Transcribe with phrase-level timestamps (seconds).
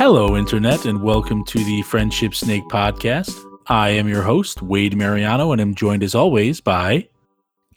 [0.00, 3.38] Hello, Internet, and welcome to the Friendship Snake podcast.
[3.66, 7.06] I am your host, Wade Mariano, and I'm joined as always by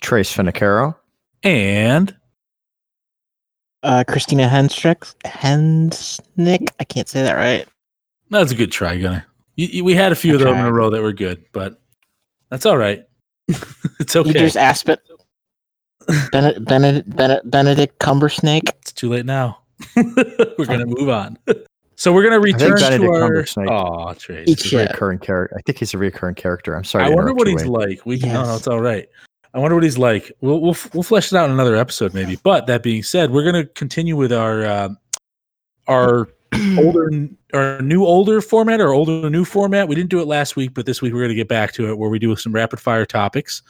[0.02, 0.96] Trace Finicaro.
[1.44, 2.16] and
[3.84, 6.70] uh, Christina Henstrick, Hensnick.
[6.80, 7.68] I can't say that right.
[8.30, 9.26] that's a good try, Gunner.
[9.58, 11.82] You, you- we had a few of them in a row that were good, but
[12.50, 13.04] that's all right.
[14.00, 14.32] it's You okay.
[14.32, 14.98] just Aspen.
[16.32, 18.70] Benedict, Benedict, Benedict, Benedict Cumbersnake.
[18.82, 19.60] It's too late now.
[19.98, 21.38] we're gonna move on.
[22.04, 23.30] So we're gonna return to Benedict our.
[23.32, 24.50] Cumbersnake- Oh, Trace.
[24.50, 25.56] He's a recurring character.
[25.58, 26.76] I think he's a recurring character.
[26.76, 27.06] I'm sorry.
[27.06, 27.68] I wonder what he's Wade.
[27.70, 28.06] like.
[28.06, 29.08] We can, no, no, it's all right.
[29.54, 30.30] I wonder what he's like.
[30.42, 32.36] We'll we'll we'll flesh it out in another episode maybe.
[32.44, 34.98] But that being said, we're gonna continue with our um
[35.88, 36.28] our
[36.78, 37.10] older
[37.54, 39.88] our new older format or older new format.
[39.88, 41.98] We didn't do it last week, but this week we're gonna get back to it
[41.98, 43.62] where we do some rapid fire topics,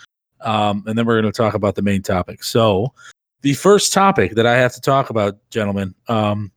[0.42, 2.44] um, and then we're gonna talk about the main topic.
[2.44, 2.94] So
[3.42, 6.52] the first topic that I have to talk about, gentlemen, um,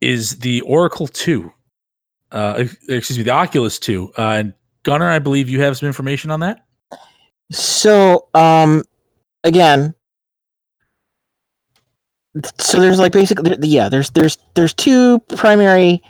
[0.00, 1.52] is the Oracle Two.
[2.32, 4.12] Uh, excuse me, the Oculus Two.
[4.18, 6.64] Uh, and Gunnar, I believe you have some information on that.
[7.50, 8.84] So, um,
[9.44, 9.94] again,
[12.58, 16.00] so there's like basically, yeah, there's there's there's two primary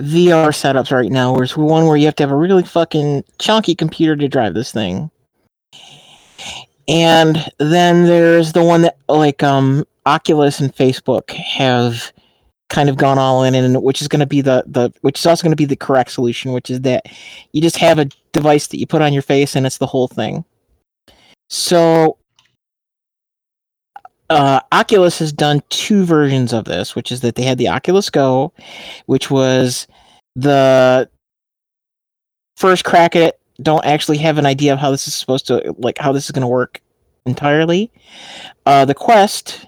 [0.00, 1.36] VR setups right now.
[1.36, 4.72] There's one where you have to have a really fucking chunky computer to drive this
[4.72, 5.10] thing,
[6.88, 12.12] and then there's the one that like um Oculus and Facebook have
[12.68, 15.26] kind of gone all in, and which is going to be the the which is
[15.26, 17.06] also going to be the correct solution, which is that
[17.52, 20.08] you just have a device that you put on your face and it's the whole
[20.08, 20.44] thing.
[21.48, 22.18] So
[24.30, 28.10] uh, Oculus has done two versions of this, which is that they had the Oculus
[28.10, 28.52] Go,
[29.06, 29.86] which was
[30.36, 31.08] the
[32.56, 33.40] first crack at it.
[33.62, 36.30] Don't actually have an idea of how this is supposed to like how this is
[36.30, 36.80] going to work
[37.26, 37.90] entirely.
[38.66, 39.66] Uh, the Quest,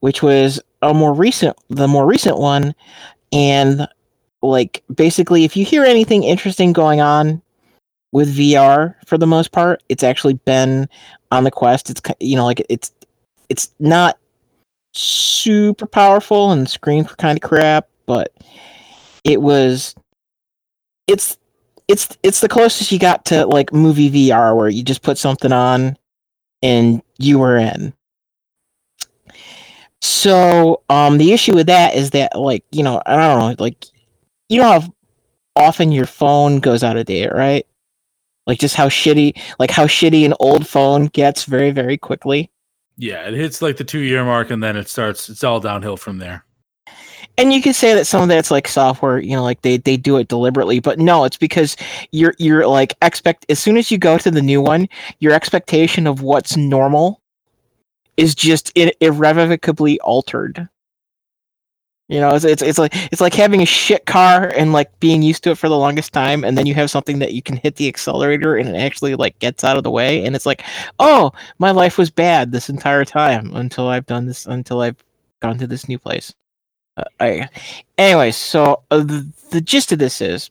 [0.00, 2.74] which was a more recent, the more recent one,
[3.32, 3.88] and
[4.42, 7.40] like basically, if you hear anything interesting going on
[8.12, 10.88] with VR for the most part, it's actually been
[11.30, 11.88] on the Quest.
[11.90, 12.92] It's you know like it's
[13.48, 14.18] it's not
[14.94, 18.32] super powerful and screams kind of crap, but
[19.24, 19.94] it was
[21.06, 21.36] it's
[21.88, 25.52] it's it's the closest you got to like movie VR where you just put something
[25.52, 25.96] on
[26.62, 27.92] and you were in.
[30.02, 33.86] So um the issue with that is that like, you know, I don't know, like
[34.48, 34.94] you know how
[35.56, 37.66] often your phone goes out of date, right?
[38.46, 42.50] Like just how shitty like how shitty an old phone gets very, very quickly.
[42.98, 45.28] Yeah, it hits like the two year mark, and then it starts.
[45.30, 46.44] It's all downhill from there.
[47.38, 49.96] and you can say that some of that's like software you know like they they
[49.96, 51.76] do it deliberately but no it's because
[52.10, 54.88] you're you're like expect as soon as you go to the new one
[55.20, 57.21] your expectation of what's normal
[58.16, 60.68] is just irrevocably altered.
[62.08, 65.22] You know it's, it's it's like it's like having a shit car and like being
[65.22, 67.56] used to it for the longest time and then you have something that you can
[67.56, 70.62] hit the accelerator and it actually like gets out of the way and it's like
[70.98, 75.02] oh my life was bad this entire time until i've done this until i've
[75.42, 76.32] gone to this new place.
[76.96, 77.48] Uh, I,
[77.98, 80.50] anyways, so uh, the, the gist of this is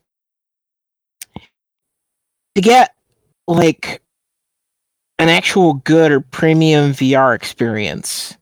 [2.55, 2.93] to get
[3.47, 4.01] like
[5.21, 8.35] an actual good or premium VR experience.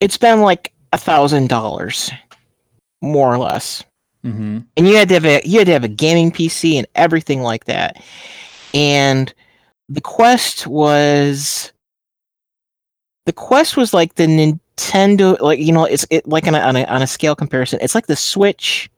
[0.00, 2.10] It's been like a thousand dollars,
[3.02, 3.84] more or less,
[4.24, 4.58] Mm-hmm.
[4.76, 7.40] and you had to have a you had to have a gaming PC and everything
[7.40, 8.02] like that.
[8.74, 9.32] And
[9.88, 11.72] the Quest was
[13.24, 16.76] the Quest was like the Nintendo, like you know, it's it like on a, on
[16.76, 18.90] a on a scale comparison, it's like the Switch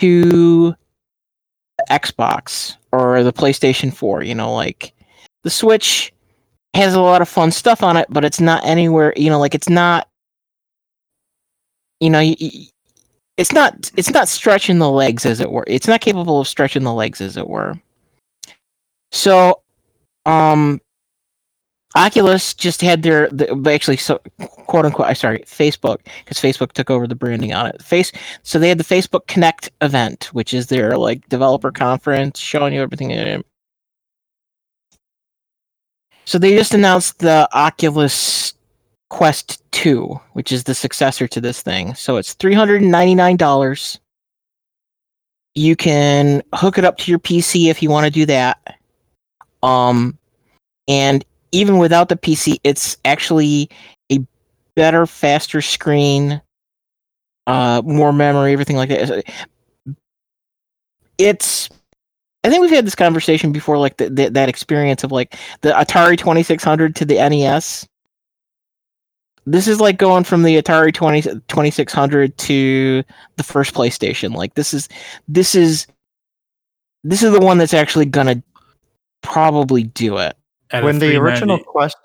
[0.00, 4.24] to the Xbox or the PlayStation Four.
[4.24, 4.92] You know, like
[5.44, 6.12] the Switch
[6.78, 9.12] has a lot of fun stuff on it, but it's not anywhere.
[9.16, 10.08] You know, like it's not.
[12.00, 12.20] You know,
[13.38, 15.64] it's not it's not stretching the legs as it were.
[15.66, 17.74] It's not capable of stretching the legs as it were.
[19.10, 19.62] So,
[20.26, 20.80] um,
[21.96, 24.20] Oculus just had their the, actually so
[24.66, 25.06] quote unquote.
[25.06, 27.82] I sorry, Facebook because Facebook took over the branding on it.
[27.82, 28.12] Face
[28.42, 32.82] so they had the Facebook Connect event, which is their like developer conference, showing you
[32.82, 33.42] everything.
[36.28, 38.52] So they just announced the Oculus
[39.08, 41.94] Quest 2, which is the successor to this thing.
[41.94, 43.98] So it's $399.
[45.54, 48.76] You can hook it up to your PC if you want to do that.
[49.62, 50.18] Um
[50.86, 53.70] and even without the PC, it's actually
[54.12, 54.18] a
[54.74, 56.42] better, faster screen,
[57.46, 59.24] uh, more memory, everything like that.
[61.16, 61.70] It's,
[62.44, 65.70] I think we've had this conversation before, like the, the, that experience of like the
[65.70, 67.86] Atari Twenty Six Hundred to the NES.
[69.46, 73.02] this is like going from the Atari 20, 2600 to
[73.36, 74.34] the first PlayStation.
[74.34, 74.88] Like this is
[75.26, 75.86] this is
[77.04, 78.42] this is the one that's actually gonna
[79.22, 80.36] probably do it.
[80.70, 81.96] At when the original Quest,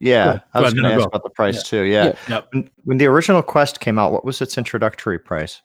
[0.00, 1.08] yeah, Go- I was ahead, going no, to ask go.
[1.08, 1.62] about the price Yeah.
[1.62, 1.82] too.
[1.82, 2.04] Yeah.
[2.04, 2.14] Yeah.
[2.28, 2.48] Yep.
[2.52, 5.60] When, when the original Quest came out, what was its introductory price?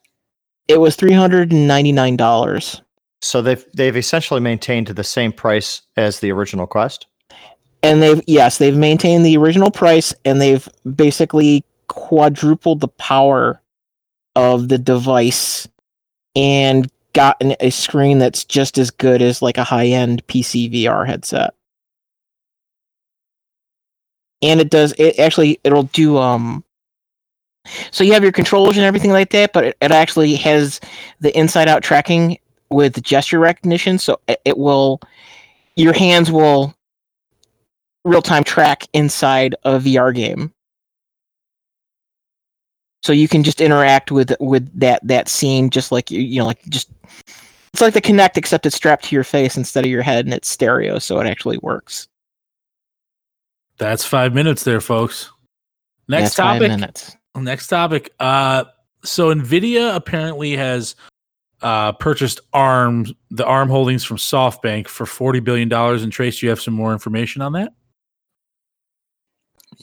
[0.68, 2.81] It was three hundred and ninety nine dollars.
[3.24, 7.08] So they've they've essentially maintained the same price as the original Quest.
[7.81, 13.62] and they've yes they've maintained the original price and they've basically quadrupled the power
[14.36, 15.68] of the device
[16.36, 21.54] and gotten a screen that's just as good as like a high-end pc vr headset
[24.42, 26.64] and it does it actually it'll do um
[27.92, 30.81] so you have your controllers and everything like that but it, it actually has
[31.22, 32.38] the inside out tracking
[32.74, 35.02] with gesture recognition so it, will
[35.75, 36.74] your hands will
[38.06, 40.52] real time track inside a VR game.
[43.04, 46.46] So you can just interact with with that that scene just like you you know
[46.46, 46.90] like just
[47.74, 50.34] it's like the Kinect except it's strapped to your face instead of your head and
[50.34, 52.08] it's stereo so it actually works.
[53.78, 55.31] That's five minutes there, folks.
[56.08, 56.69] Next That's topic.
[56.69, 57.18] minutes.
[57.36, 58.14] Next topic.
[58.19, 58.66] Uh,
[59.04, 60.96] so Nvidia apparently has
[61.63, 66.04] uh, purchased ARM, the ARM holdings from SoftBank for forty billion dollars.
[66.04, 67.74] And Trace, do you have some more information on that?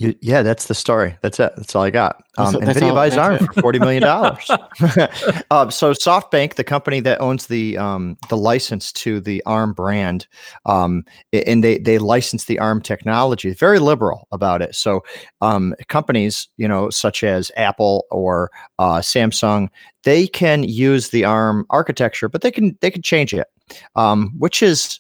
[0.01, 1.15] You, yeah, that's the story.
[1.21, 1.53] That's it.
[1.59, 2.25] That's all I got.
[2.39, 4.49] Um, That's- that's Nvidia all- buys ARM for forty million dollars.
[5.51, 10.27] um, so SoftBank, the company that owns the um, the license to the ARM brand,
[10.65, 11.05] um,
[11.35, 13.53] and they they license the ARM technology.
[13.53, 14.75] Very liberal about it.
[14.75, 15.05] So
[15.43, 19.69] um, companies, you know, such as Apple or uh, Samsung,
[20.05, 23.49] they can use the ARM architecture, but they can they can change it,
[23.97, 24.99] um, which is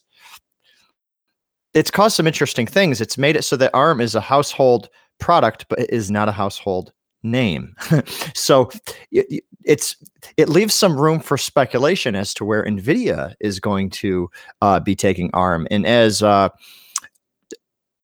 [1.74, 3.00] it's caused some interesting things.
[3.00, 4.88] It's made it so that ARM is a household
[5.18, 7.74] product, but it is not a household name.
[8.34, 8.70] so
[9.12, 9.94] it, it- it's
[10.38, 14.30] it leaves some room for speculation as to where Nvidia is going to
[14.62, 15.68] uh, be taking ARM.
[15.70, 16.48] And as uh,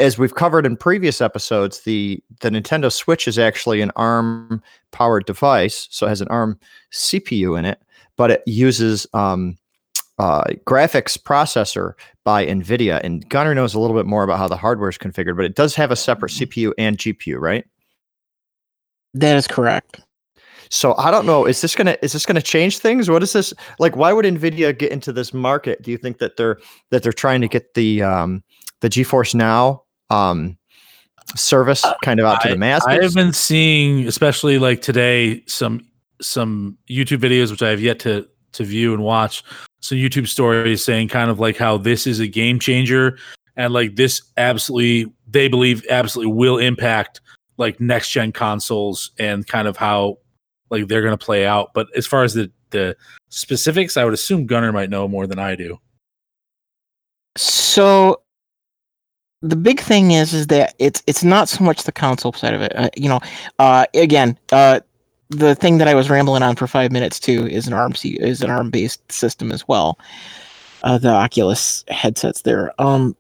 [0.00, 5.24] as we've covered in previous episodes, the the Nintendo Switch is actually an ARM powered
[5.24, 6.58] device, so it has an ARM
[6.92, 7.80] CPU in it,
[8.16, 9.56] but it uses um,
[10.18, 11.92] uh, graphics processor
[12.24, 13.00] by NVIDIA.
[13.02, 15.54] And Gunner knows a little bit more about how the hardware is configured, but it
[15.54, 17.66] does have a separate CPU and GPU, right?
[19.14, 20.00] That is correct.
[20.70, 21.44] So I don't know.
[21.44, 23.08] Is this gonna is this gonna change things?
[23.08, 23.96] What is this like?
[23.96, 25.82] Why would Nvidia get into this market?
[25.82, 26.58] Do you think that they're
[26.90, 28.42] that they're trying to get the um,
[28.80, 30.58] the GeForce Now um,
[31.36, 32.86] service kind of out to the masses?
[32.88, 35.86] I have been seeing, especially like today, some
[36.20, 39.44] some YouTube videos which I have yet to to view and watch.
[39.86, 43.18] Some YouTube stories saying kind of like how this is a game changer,
[43.56, 47.20] and like this absolutely they believe absolutely will impact
[47.56, 50.18] like next gen consoles and kind of how
[50.70, 51.70] like they're going to play out.
[51.74, 52.96] But as far as the the
[53.28, 55.78] specifics, I would assume Gunner might know more than I do.
[57.36, 58.22] So
[59.42, 62.62] the big thing is is that it's it's not so much the console side of
[62.62, 62.74] it.
[62.74, 63.20] Uh, you know,
[63.58, 64.80] uh, again, uh,
[65.30, 68.42] the thing that I was rambling on for five minutes too is an ARM is
[68.42, 69.98] an ARM based system as well.
[70.82, 72.72] Uh, the Oculus headsets there.
[72.80, 73.16] Um,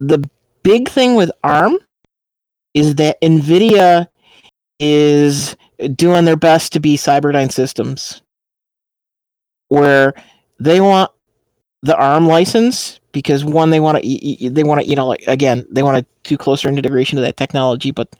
[0.00, 0.28] the
[0.62, 1.78] big thing with ARM
[2.72, 4.08] is that Nvidia
[4.80, 5.56] is
[5.94, 8.22] doing their best to be Cyberdyne Systems,
[9.68, 10.14] where
[10.58, 11.10] they want
[11.82, 15.64] the ARM license because one they want to they want to you know like again
[15.70, 18.14] they want to do closer integration to that technology but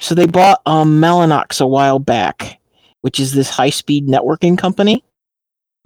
[0.00, 2.58] so they bought um Mellanox a while back
[3.02, 5.04] which is this high speed networking company.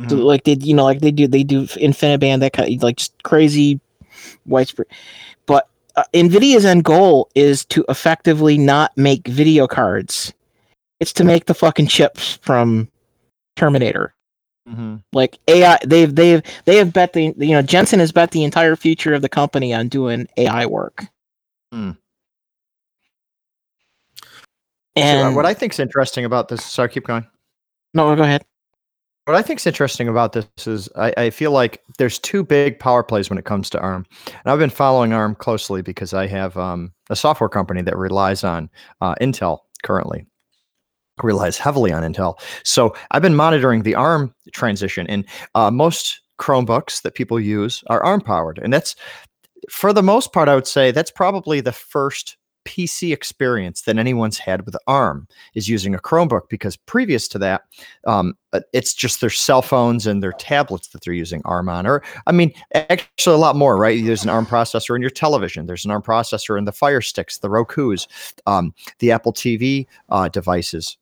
[0.09, 0.25] So Mhm.
[0.25, 3.21] like they you know like they do they do InfiniBand that kind of like just
[3.25, 3.81] crazy
[4.47, 4.87] widespread
[5.47, 10.33] but uh, Nvidia's end goal is to effectively not make video cards.
[11.01, 12.89] It's to make the fucking chips from
[13.57, 14.14] Terminator
[14.69, 15.03] Mhm.
[15.13, 18.77] like AI they've they've they have bet the you know Jensen has bet the entire
[18.77, 21.05] future of the company on doing AI work.
[21.73, 21.91] Hmm.
[24.97, 27.27] So, uh, And what I think is interesting about this, sorry, keep going.
[27.95, 28.45] no, go ahead.
[29.27, 32.79] What I think is interesting about this is I, I feel like there's two big
[32.79, 34.05] power plays when it comes to ARM.
[34.27, 38.45] And I've been following ARM closely because I have um, a software company that relies
[38.45, 38.69] on
[39.01, 40.27] uh, Intel currently,
[41.23, 42.39] relies heavily on Intel.
[42.65, 48.03] So I've been monitoring the ARM transition, and uh, most Chromebooks that people use are
[48.03, 48.59] ARM powered.
[48.59, 48.97] And that's,
[49.71, 54.39] for the most part, I would say that's probably the first PC experience that anyone's
[54.39, 57.63] had with ARM is using a Chromebook because previous to that,
[58.07, 61.87] um, uh, it's just their cell phones and their tablets that they're using ARM on.
[61.87, 64.03] Or, I mean, actually, a lot more, right?
[64.05, 67.39] There's an ARM processor in your television, there's an ARM processor in the Fire Sticks,
[67.39, 68.09] the Roku's,
[68.47, 70.97] um, the Apple TV uh, devices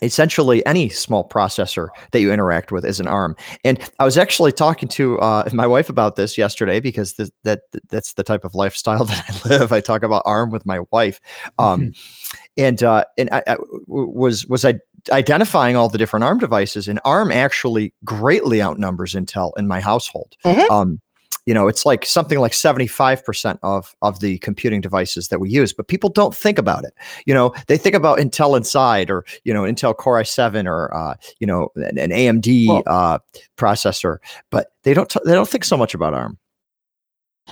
[0.00, 4.52] essentially any small processor that you interact with is an arm and i was actually
[4.52, 8.54] talking to uh, my wife about this yesterday because th- that that's the type of
[8.54, 11.20] lifestyle that i live i talk about arm with my wife
[11.58, 12.40] um, mm-hmm.
[12.56, 13.56] and uh, and I, I
[13.86, 14.74] was was i
[15.10, 20.36] identifying all the different arm devices and arm actually greatly outnumbers intel in my household
[20.44, 20.72] mm-hmm.
[20.72, 21.00] um,
[21.46, 25.72] you know it's like something like 75% of of the computing devices that we use
[25.72, 26.94] but people don't think about it
[27.26, 31.14] you know they think about intel inside or you know intel core i7 or uh,
[31.38, 33.18] you know an, an amd well, uh,
[33.56, 34.18] processor
[34.50, 36.38] but they don't t- they don't think so much about arm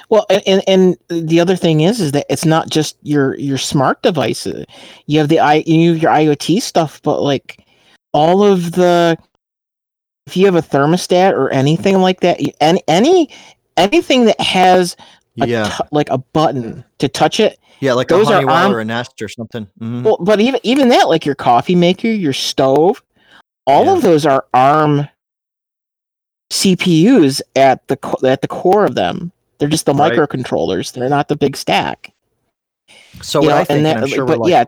[0.08, 4.02] well, and and the other thing is, is that it's not just your your smart
[4.02, 4.64] devices.
[5.06, 7.66] You have the i you have your IoT stuff, but like
[8.12, 9.18] all of the
[10.26, 13.30] if you have a thermostat or anything like that, any any
[13.80, 14.96] anything that has
[15.48, 15.68] yeah.
[15.68, 17.58] T- like a button to touch it.
[17.80, 19.64] Yeah, like those a Honeywell are arm- or a Nest or something.
[19.80, 20.02] Mm-hmm.
[20.02, 23.02] Well, but even even that, like your coffee maker, your stove,
[23.66, 23.92] all yeah.
[23.94, 25.08] of those are ARM
[26.50, 29.32] CPUs at the co- at the core of them.
[29.58, 30.12] They're just the right.
[30.12, 30.92] microcontrollers.
[30.92, 32.12] They're not the big stack.
[33.22, 34.64] So you know, I think, and that, sure but like, yeah.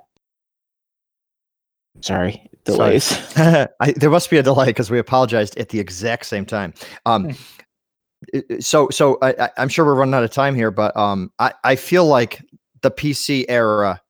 [2.00, 3.04] Sorry, delays.
[3.04, 3.66] Sorry.
[3.80, 6.72] I, there must be a delay because we apologized at the exact same time.
[7.04, 7.32] Um, hmm
[8.60, 11.76] so so I, am sure we're running out of time here, but um, I I
[11.76, 12.42] feel like
[12.82, 14.00] the PC era,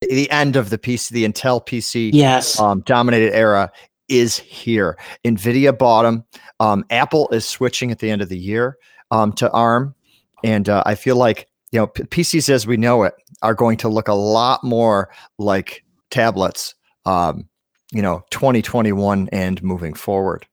[0.00, 3.70] the end of the PC, the Intel PC, yes, um, dominated era
[4.08, 4.98] is here.
[5.24, 6.24] Nvidia bottom.
[6.58, 8.76] Um, Apple is switching at the end of the year
[9.10, 9.94] um, to ARM,
[10.42, 13.76] and uh, I feel like you know P- PCs as we know it are going
[13.78, 16.74] to look a lot more like tablets.
[17.06, 17.48] Um,
[17.92, 20.46] you know, 2021 and moving forward.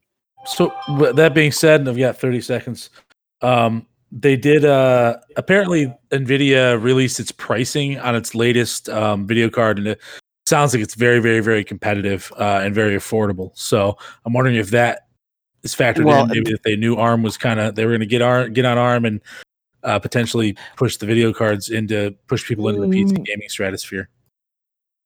[0.48, 0.72] So
[1.14, 2.90] that being said, and I've got 30 seconds.
[3.42, 9.78] Um, they did uh apparently Nvidia released its pricing on its latest um, video card,
[9.78, 10.02] and it
[10.46, 13.52] sounds like it's very, very, very competitive uh, and very affordable.
[13.56, 15.08] So I'm wondering if that
[15.64, 16.30] is factored well, in.
[16.30, 18.66] Maybe if they knew ARM was kind of they were going to get ARM, get
[18.66, 19.22] on ARM, and
[19.84, 23.26] uh, potentially push the video cards into push people into the PC mm.
[23.26, 24.10] gaming stratosphere.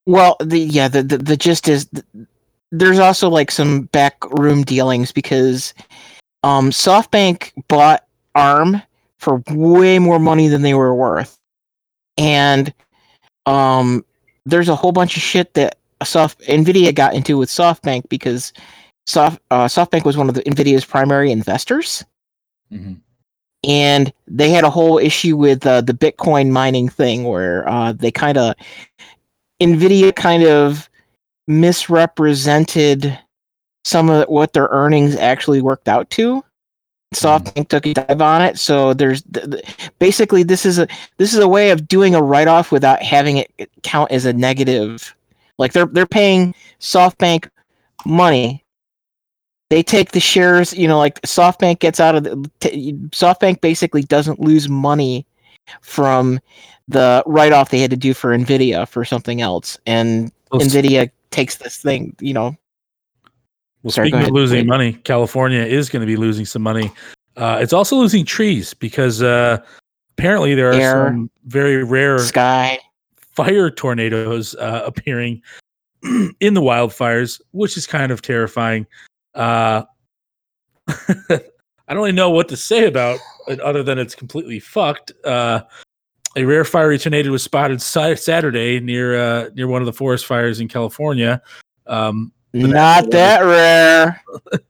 [0.06, 1.90] Well, the yeah, the the, the gist is
[2.72, 5.74] there's also like some backroom dealings because
[6.44, 8.82] um, SoftBank bought ARM
[9.18, 11.38] for way more money than they were worth,
[12.18, 12.74] and
[13.46, 14.04] um,
[14.46, 18.54] there's a whole bunch of shit that soft Nvidia got into with SoftBank because
[19.06, 22.04] soft uh, SoftBank was one of the Nvidia's primary investors,
[22.72, 22.94] mm-hmm.
[23.68, 28.12] and they had a whole issue with uh, the Bitcoin mining thing where uh, they
[28.12, 28.56] kind of
[29.62, 30.90] Nvidia kind of
[31.48, 33.18] misrepresented
[33.84, 36.44] some of what their earnings actually worked out to.
[37.14, 37.64] SoftBank mm-hmm.
[37.64, 39.22] took a dive on it, so there's
[40.00, 43.38] basically this is a this is a way of doing a write off without having
[43.38, 45.14] it count as a negative.
[45.58, 47.50] Like they're they're paying SoftBank
[48.06, 48.64] money.
[49.70, 54.04] They take the shares, you know, like SoftBank gets out of the t- SoftBank basically
[54.04, 55.26] doesn't lose money
[55.82, 56.40] from
[56.88, 61.58] the write off they had to do for Nvidia for something else, and Nvidia takes
[61.58, 62.56] this thing, you know.
[63.84, 64.68] Well, Sorry, speaking of losing Wait.
[64.68, 66.92] money, California is going to be losing some money.
[67.36, 69.58] Uh, it's also losing trees because uh,
[70.18, 72.80] apparently there are Air, some very rare sky
[73.32, 75.42] fire tornadoes uh, appearing
[76.40, 78.86] in the wildfires, which is kind of terrifying.
[79.34, 79.84] Uh,
[80.88, 85.12] I don't really know what to say about it other than it's completely fucked.
[85.26, 85.62] Uh,
[86.36, 90.60] a rare fiery tornado was spotted Saturday near uh, near one of the forest fires
[90.60, 91.42] in California.
[91.88, 94.22] Um, not that rare.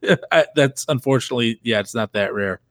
[0.32, 2.62] I, that's unfortunately, yeah, it's not that rare.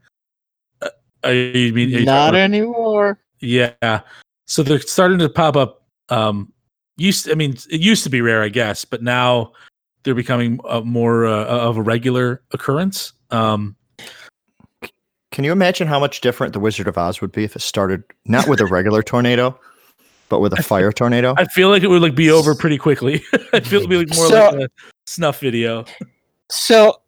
[0.82, 0.90] Uh,
[1.25, 3.18] I mean, not anymore.
[3.40, 4.00] Yeah,
[4.47, 5.85] so they're starting to pop up.
[6.09, 6.52] Um,
[6.97, 9.52] used, I mean, it used to be rare, I guess, but now
[10.02, 13.12] they're becoming uh, more uh, of a regular occurrence.
[13.30, 13.76] Um,
[15.31, 18.03] can you imagine how much different the Wizard of Oz would be if it started
[18.25, 19.59] not with a regular tornado,
[20.29, 21.35] but with a fire tornado?
[21.39, 23.23] I feel like it would like be over pretty quickly.
[23.53, 24.69] I feel it'd be like more so, like a
[25.07, 25.85] snuff video.
[26.51, 27.01] So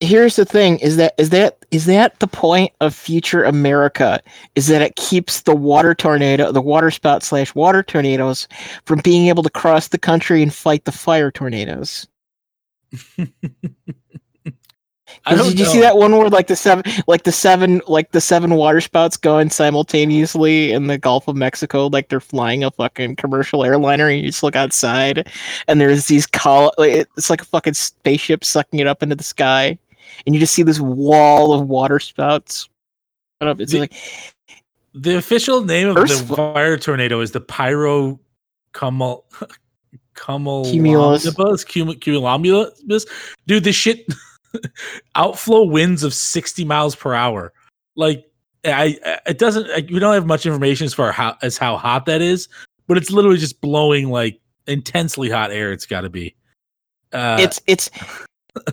[0.00, 4.22] here's the thing: is that is that is that the point of future America?
[4.54, 8.48] Is that it keeps the water tornado, the water spout slash water tornadoes,
[8.86, 12.06] from being able to cross the country and fight the fire tornadoes?
[15.26, 15.70] I don't Did you know.
[15.72, 19.16] see that one where like the seven, like the seven, like the seven water spouts
[19.16, 24.20] going simultaneously in the Gulf of Mexico, like they're flying a fucking commercial airliner, and
[24.20, 25.28] you just look outside,
[25.66, 29.78] and there's these col, it's like a fucking spaceship sucking it up into the sky,
[30.26, 32.68] and you just see this wall of water spouts.
[33.40, 33.94] Up, It's The- like
[34.94, 38.18] The official name of the fire tornado is the Pyro
[38.74, 39.22] Cumul
[40.14, 41.24] Cumulus.
[41.24, 41.64] Cumulonimbus.
[41.66, 43.06] Cum- Cumulonimbus.
[43.46, 44.06] Dude, this shit
[45.14, 47.52] outflow winds of 60 miles per hour.
[47.96, 48.30] Like
[48.64, 51.76] I, I it doesn't I, we don't have much information as far how as how
[51.76, 52.48] hot that is,
[52.86, 56.34] but it's literally just blowing like intensely hot air it's got to be.
[57.12, 57.90] Uh it's it's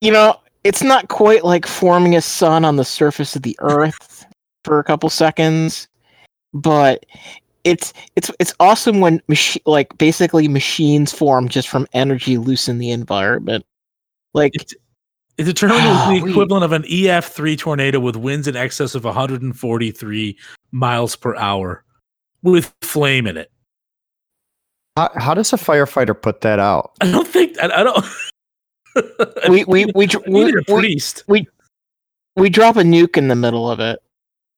[0.00, 4.24] you know it's not quite like forming a sun on the surface of the earth
[4.64, 5.88] for a couple seconds
[6.52, 7.06] but
[7.64, 12.78] it's it's it's awesome when machi- like basically machines form just from energy loose in
[12.78, 13.64] the environment
[14.34, 14.74] like It's
[15.38, 16.30] it's a tornado is the Golly.
[16.30, 20.38] equivalent of an EF3 tornado with winds in excess of 143
[20.72, 21.82] miles per hour
[22.42, 23.50] with flame in it.
[24.96, 26.92] How, how does a firefighter put that out?
[27.00, 28.04] I don't think I, I don't.
[29.48, 31.46] we we we, dr- I needed we, a we,
[32.36, 34.00] we drop a nuke in the middle of it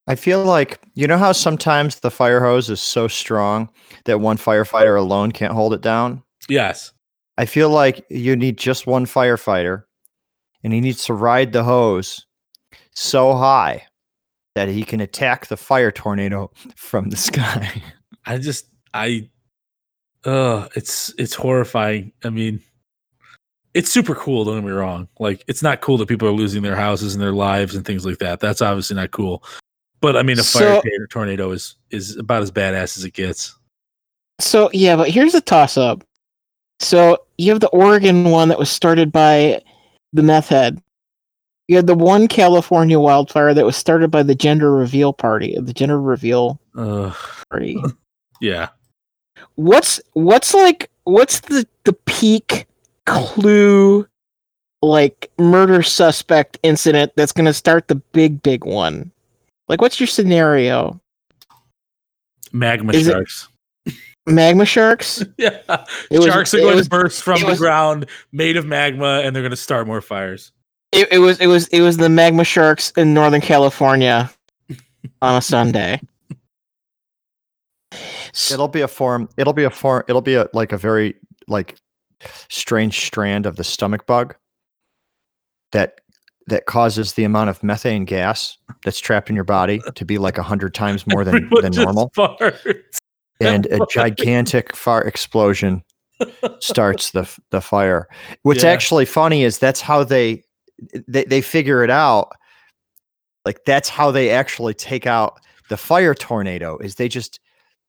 [0.09, 3.71] I feel like you know how sometimes the fire hose is so strong
[4.05, 6.23] that one firefighter alone can't hold it down.
[6.49, 6.93] Yes.
[7.39, 9.85] I feel like you need just one firefighter,
[10.63, 12.27] and he needs to ride the hose
[12.95, 13.87] so high
[14.55, 17.83] that he can attack the fire tornado from the sky.
[18.27, 19.29] I just I
[20.25, 22.13] uh it's it's horrifying.
[22.23, 22.61] I mean
[23.75, 25.09] it's super cool, don't get me wrong.
[25.19, 28.05] Like it's not cool that people are losing their houses and their lives and things
[28.05, 28.39] like that.
[28.41, 29.43] That's obviously not cool.
[30.03, 33.15] But I mean a fire So- tornado- tornado is is about as badass as it
[33.15, 33.57] gets.
[34.39, 36.05] So yeah, but here's the toss up.
[36.83, 39.63] So you have the Oregon one that was started by
[40.13, 40.83] the meth head.
[41.69, 45.73] You had the one California wildfire that was started by the gender reveal party, the
[45.73, 47.15] gender reveal Uh
[47.51, 47.81] party.
[48.41, 48.69] yeah.
[49.55, 52.67] what's what's like what's the the peak
[53.07, 54.07] clue
[54.83, 59.13] like murder suspect incident that's going to start the big big one?
[59.69, 61.01] Like what's your scenario?
[62.53, 63.49] Magma Is it- sharks.
[64.27, 65.23] Magma sharks?
[65.39, 65.59] Yeah.
[66.11, 68.67] It was- Sharks are going was- to burst from it the was- ground made of
[68.67, 70.53] magma and they're going to start more fires.
[70.93, 74.31] It, it was it was it was the magma sharks in Northern California
[75.23, 76.01] on a Sunday.
[78.51, 79.29] It'll be a form.
[79.37, 80.05] It'll be a form.
[80.09, 81.17] It'll be a like a very
[81.49, 81.77] like
[82.51, 84.37] strange strand of the stomach bug
[85.73, 86.01] that
[86.47, 90.39] that causes the amount of methane gas that's trapped in your body to be like
[90.39, 92.99] a hundred times more than, Everyone than normal, farts.
[93.43, 95.83] And a gigantic fire explosion
[96.61, 98.09] starts the the fire.
[98.43, 98.71] What's Yeah.
[98.71, 100.43] actually funny is that's how they
[101.09, 102.33] they they figure it out.
[103.45, 106.79] Like that's how they actually take out the fire tornado.
[106.79, 107.41] Is they just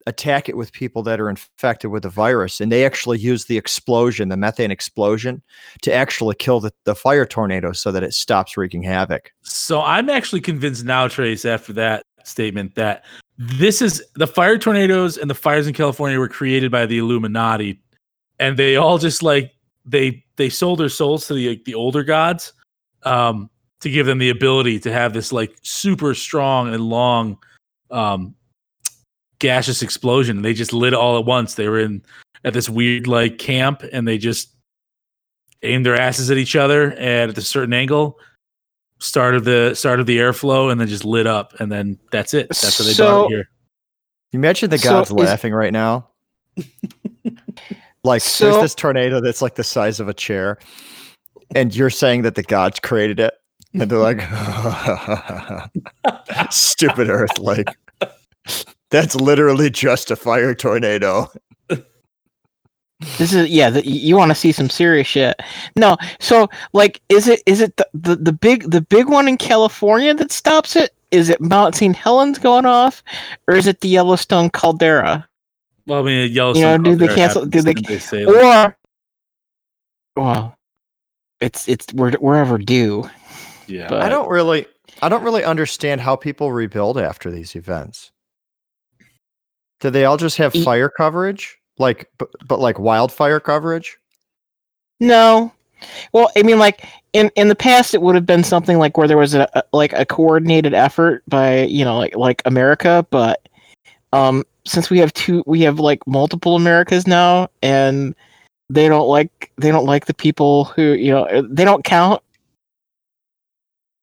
[0.05, 3.57] attack it with people that are infected with the virus, and they actually use the
[3.57, 5.41] explosion, the methane explosion,
[5.81, 9.31] to actually kill the, the fire tornado so that it stops wreaking havoc.
[9.43, 13.05] So I'm actually convinced now, Trace, after that statement, that
[13.37, 17.81] this is the fire tornadoes and the fires in California were created by the Illuminati,
[18.39, 19.53] and they all just like
[19.85, 22.53] they they sold their souls to the the older gods,
[23.03, 23.49] um,
[23.81, 27.37] to give them the ability to have this like super strong and long,
[27.89, 28.35] um,
[29.39, 30.41] gaseous explosion.
[30.41, 31.55] They just lit all at once.
[31.55, 32.03] They were in
[32.43, 34.49] at this weird like camp, and they just
[35.63, 38.19] aimed their asses at each other at a certain angle
[39.03, 42.33] start of the start of the airflow and then just lit up and then that's
[42.33, 43.49] it that's what they So- brought it here
[44.31, 46.09] Imagine the So gods is- laughing right now.
[48.03, 50.57] like So- there's this tornado that's like the size of a chair,
[51.55, 53.35] and you're saying that the gods created it,
[53.75, 54.21] and they're like,
[56.51, 57.67] "Stupid Earth!" Like
[58.89, 61.29] that's literally just a fire tornado.
[63.17, 63.69] This is yeah.
[63.69, 65.39] The, you want to see some serious shit?
[65.75, 65.97] No.
[66.19, 70.13] So like, is it is it the, the the big the big one in California
[70.13, 70.93] that stops it?
[71.11, 71.95] Is it Mount St.
[71.95, 73.03] Helens going off,
[73.47, 75.27] or is it the Yellowstone caldera?
[75.85, 78.23] well i mean yellowstone do they Caldera cancel- do they- didn't they say?
[78.23, 78.77] Or
[80.15, 80.55] well,
[81.41, 83.09] it's it's we're we're overdue.
[83.67, 84.65] yeah but- I don't really,
[85.01, 88.11] I don't really understand how people rebuild after these events.
[89.81, 93.97] Do they all just have fire coverage, like, but, but like wildfire coverage?
[94.99, 95.51] No.
[96.13, 99.07] Well, I mean, like in in the past, it would have been something like where
[99.07, 103.47] there was a, a like a coordinated effort by you know like like America, but
[104.13, 108.15] um, since we have two, we have like multiple Americas now, and
[108.69, 112.21] they don't like they don't like the people who you know they don't count.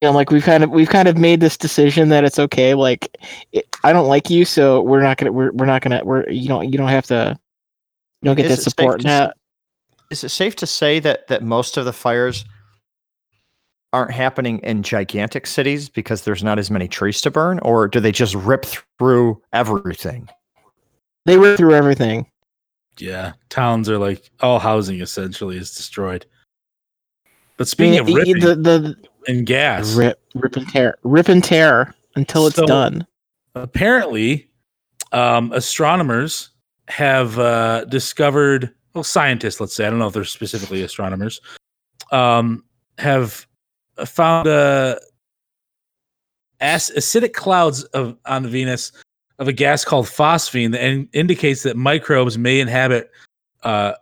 [0.03, 2.75] You know, like we've kind of we've kind of made this decision that it's okay.
[2.75, 3.17] Like
[3.53, 6.49] it, I don't like you, so we're not gonna we're we're not gonna we're you
[6.49, 7.39] don't you don't have to
[8.23, 9.33] you don't get Is that it safe support to now.
[10.11, 12.45] Is it safe to say that that most of the fires
[13.93, 17.99] aren't happening in gigantic cities because there's not as many trees to burn, or do
[18.01, 18.65] they just rip
[18.99, 20.29] through everything?
[21.27, 22.27] They rip through everything.
[22.99, 26.27] Yeah, towns are like all housing essentially is destroyed.
[27.57, 28.97] But I speaking mean, of y- y- ripping the the
[29.29, 33.07] and gas, rip rip and tear rip and tear until it's So- done.
[33.55, 34.51] apparently,
[35.13, 36.51] um, astronomers
[36.91, 38.75] have uh, discovered.
[38.95, 41.41] Well, scientists, let's say, I don't know if they're specifically astronomers,
[42.11, 42.65] um,
[42.99, 43.47] have
[44.05, 44.97] found uh,
[46.61, 48.93] ac- acidic clouds of on Venus
[49.39, 53.11] of a gas called phosphine that in- indicates that microbes may inhabit
[53.63, 53.93] uh,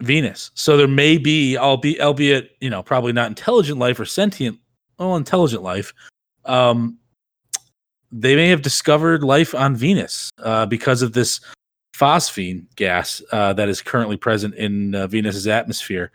[0.00, 0.50] Venus.
[0.54, 4.58] So there may be, albeit, albeit you know, probably not intelligent life or sentient,
[4.98, 5.92] well, intelligent life.
[6.44, 6.99] Um,
[8.12, 11.40] they may have discovered life on Venus uh, because of this
[11.94, 16.10] phosphine gas uh, that is currently present in uh, Venus's atmosphere.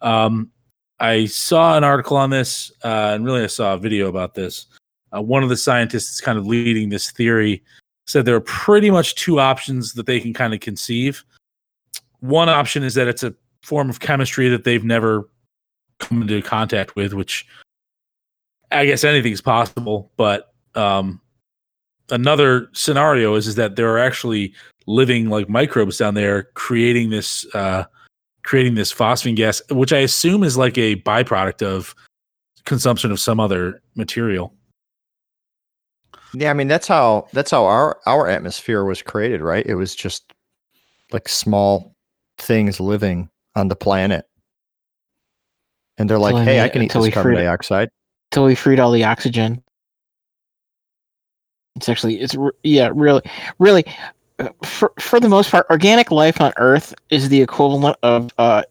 [0.00, 0.50] Um,
[1.00, 4.66] I saw an article on this, uh, and really I saw a video about this.
[5.14, 7.62] Uh, one of the scientists kind of leading this theory
[8.06, 11.24] said there are pretty much two options that they can kind of conceive.
[12.20, 15.28] One option is that it's a form of chemistry that they've never
[15.98, 17.46] come into contact with, which
[18.70, 20.10] I guess anything's possible.
[20.16, 21.19] But um,
[22.10, 24.54] another scenario is is that there are actually
[24.86, 27.84] living like microbes down there creating this uh,
[28.42, 31.94] creating this phosphine gas, which I assume is like a byproduct of
[32.64, 34.54] consumption of some other material.
[36.32, 39.66] Yeah, I mean that's how that's how our our atmosphere was created, right?
[39.66, 40.32] It was just
[41.12, 41.94] like small
[42.38, 44.26] things living on the planet.
[45.98, 47.90] And they're like, Until we "Hey, I made- can eat this carbon freed dioxide."
[48.30, 49.62] Until we freed all the oxygen.
[51.76, 53.22] It's actually it's yeah really
[53.58, 53.84] really
[54.38, 58.62] uh, for for the most part organic life on Earth is the equivalent of uh,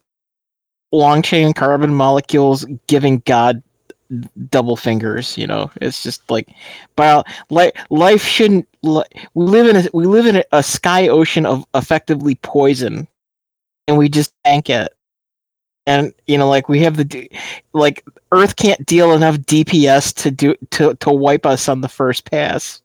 [0.92, 3.64] long chain carbon molecules giving God
[4.50, 5.38] double fingers.
[5.38, 6.50] You know, it's just like
[6.96, 8.68] bio li- life shouldn't.
[8.82, 13.08] Li- we live in a we live in a, a sky ocean of effectively poison,
[13.88, 14.94] and we just tank it.
[15.86, 17.30] And you know, like we have the
[17.74, 22.30] like Earth can't deal enough DPS to do to to wipe us on the first
[22.30, 22.82] pass.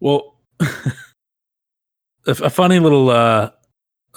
[0.00, 0.36] Well,
[2.26, 3.10] a, funny little.
[3.10, 3.50] Uh,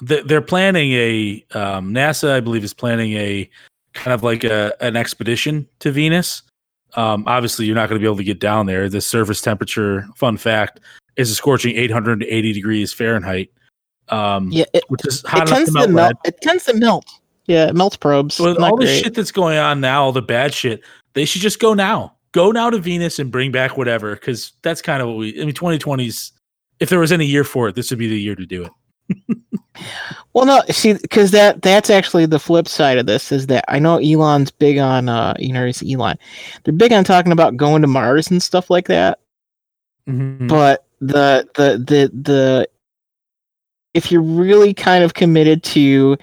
[0.08, 3.50] th- they're planning a um, NASA, I believe, is planning a
[3.94, 6.44] kind of like a an expedition to Venus.
[6.96, 8.88] Um, obviously, you're not going to be able to get down there.
[8.88, 10.80] The surface temperature, fun fact,
[11.16, 13.52] is a scorching 880 degrees Fahrenheit.
[14.10, 15.92] Um, Yeah, it, which is it hot enough tends to to melt.
[15.92, 16.16] melt.
[16.26, 17.06] It tends to melt.
[17.46, 18.36] Yeah, it melts probes.
[18.36, 21.26] So with Not all the shit that's going on now, all the bad shit, they
[21.26, 22.13] should just go now.
[22.34, 25.42] Go now to Venus and bring back whatever, because that's kind of what we.
[25.42, 26.32] I mean, 2020s.
[26.80, 29.38] If there was any year for it, this would be the year to do it.
[30.34, 33.80] Well, no, see, because that that's actually the flip side of this is that I
[33.80, 36.18] know Elon's big on, uh, you know, it's Elon.
[36.64, 39.20] They're big on talking about going to Mars and stuff like that.
[40.08, 40.48] Mhm.
[40.48, 42.70] But the the the the
[43.94, 46.18] if you're really kind of committed to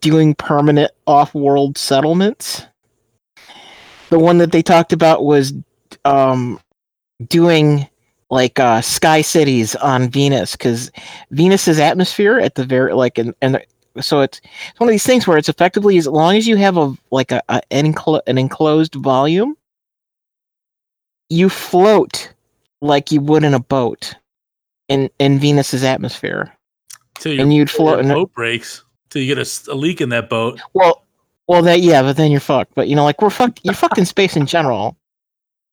[0.00, 2.66] doing permanent off-world settlements,
[4.10, 5.52] the one that they talked about was
[6.04, 6.60] um,
[7.26, 7.88] doing
[8.30, 10.90] like uh, sky cities on Venus because
[11.30, 13.60] Venus's atmosphere at the very like and and
[14.00, 16.76] so it's, it's one of these things where it's effectively as long as you have
[16.76, 19.56] a like a, a an, enclo- an enclosed volume,
[21.28, 22.32] you float
[22.80, 24.14] like you would in a boat
[24.88, 26.56] in in Venus's atmosphere.
[27.16, 28.84] Till your, and you'd your float in a- boat breaks.
[29.10, 30.60] Till you get a leak in that boat.
[30.72, 31.04] Well,
[31.50, 32.76] well, that yeah, but then you're fucked.
[32.76, 33.58] But you know, like we're fucked.
[33.64, 34.96] You're fucked in space in general.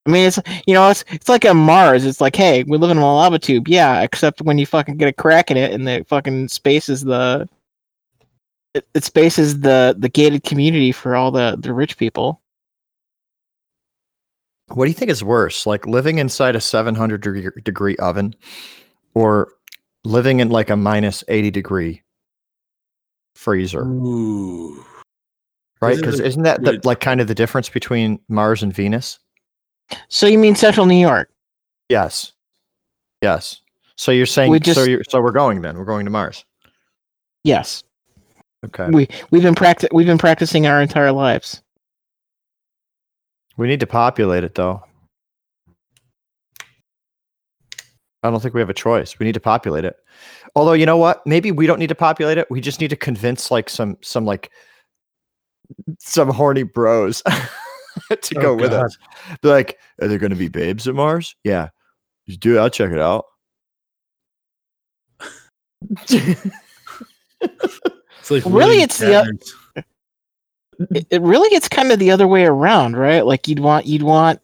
[0.07, 2.03] I mean, it's you know, it's it's like on Mars.
[2.03, 3.67] It's like, hey, we live in a lava tube.
[3.67, 7.03] Yeah, except when you fucking get a crack in it, and the fucking space is
[7.03, 7.47] the
[8.73, 12.41] it, it space is the the gated community for all the the rich people.
[14.69, 18.33] What do you think is worse, like living inside a 700 degree, degree oven
[19.13, 19.53] or
[20.03, 22.01] living in like a minus 80 degree
[23.35, 24.83] freezer, Ooh.
[25.81, 25.93] Right?
[25.93, 29.19] is Because a isn't that the, like kind of the difference between Mars and Venus?
[30.09, 31.29] So you mean Central New York?
[31.89, 32.33] Yes.
[33.21, 33.61] Yes.
[33.95, 35.77] So you're saying We so you're so we're going then.
[35.77, 36.45] We're going to Mars.
[37.43, 37.83] Yes,
[38.65, 38.89] Okay.
[38.89, 41.61] we we've been practi- we've been practicing our entire lives.
[43.55, 44.83] We need to populate it though.
[48.23, 49.17] I don't think we have a choice.
[49.19, 49.95] We need to populate it.
[50.55, 51.25] Although you know what?
[51.25, 52.49] Maybe we don't need to populate it.
[52.51, 54.51] We just need to convince like some some like
[55.99, 57.21] some horny bros
[58.21, 58.85] to Oh, go with God.
[58.85, 58.97] us.
[59.41, 61.35] They're like, are there going to be babes at Mars?
[61.43, 61.69] Yeah,
[62.27, 63.25] dude, I'll check it out.
[67.41, 69.83] It's like really, it's the o-
[70.91, 73.25] it, it really it's kind of the other way around, right?
[73.25, 74.41] Like you'd want you'd want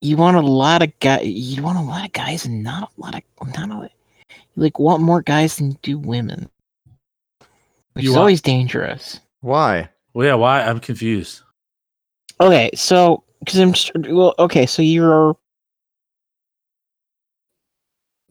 [0.00, 1.24] you want a lot of guys.
[1.26, 3.22] you'd want a lot of guys and not a lot of
[3.56, 3.92] not a lot,
[4.28, 6.48] you like want more guys than you do women,
[7.92, 9.20] which You is want- always dangerous.
[9.42, 9.90] Why?
[10.14, 10.34] Well, yeah.
[10.34, 10.62] Why?
[10.62, 11.42] I'm confused.
[12.40, 15.36] Okay, so because I'm just, well, okay, so you're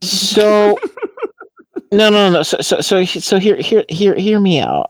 [0.02, 0.80] so
[1.92, 4.90] no no no so so so so here here here hear me out.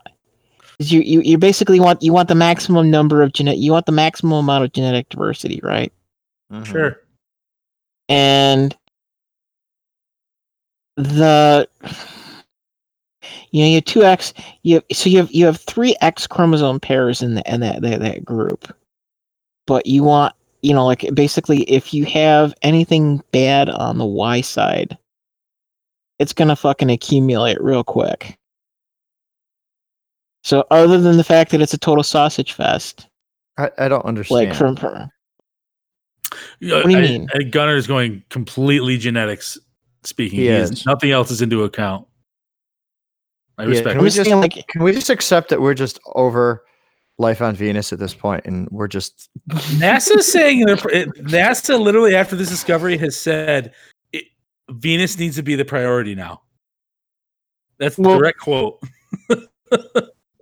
[0.78, 3.92] You you you basically want you want the maximum number of genetic you want the
[3.92, 5.92] maximum amount of genetic diversity, right?
[6.50, 6.66] Mhm.
[6.66, 6.98] Sure.
[8.08, 8.76] and
[10.96, 11.68] the
[13.50, 16.26] you know you have two X you have, so you have you have three X
[16.26, 18.74] chromosome pairs in the in that, that that group,
[19.66, 24.40] but you want you know like basically if you have anything bad on the Y
[24.40, 24.96] side,
[26.18, 28.36] it's gonna fucking accumulate real quick.
[30.44, 33.06] So other than the fact that it's a total sausage fest,
[33.58, 34.48] I, I don't understand.
[34.48, 35.08] like from, from
[36.60, 37.28] What do you I- mean?
[37.34, 39.56] I- Gunnar is going completely genetics
[40.02, 40.40] speaking.
[40.40, 40.70] He He is.
[40.72, 40.86] is.
[40.86, 42.08] Nothing else is into account.
[43.58, 46.00] I Yeah, can we just just- saying like Can we just accept that we're just
[46.14, 46.64] over
[47.18, 52.34] life on Venus at this point, and we're just NASA's saying they're- NASA literally after
[52.36, 53.74] this discovery has said
[54.12, 54.24] it,
[54.70, 56.40] Venus needs to be the priority now.
[57.78, 58.80] That's the Well- direct quote.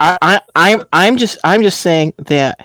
[0.02, 2.64] I, I I'm I'm just I'm just saying that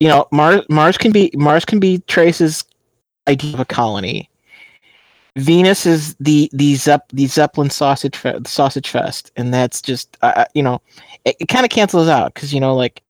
[0.00, 2.64] you know Mars Mars can be Mars can be Trace's
[3.28, 4.28] idea of a colony.
[5.36, 10.46] Venus is the the Zepp the Zeppelin sausage fe- sausage fest, and that's just uh,
[10.54, 10.80] you know
[11.26, 13.02] it, it kind of cancels out because you know like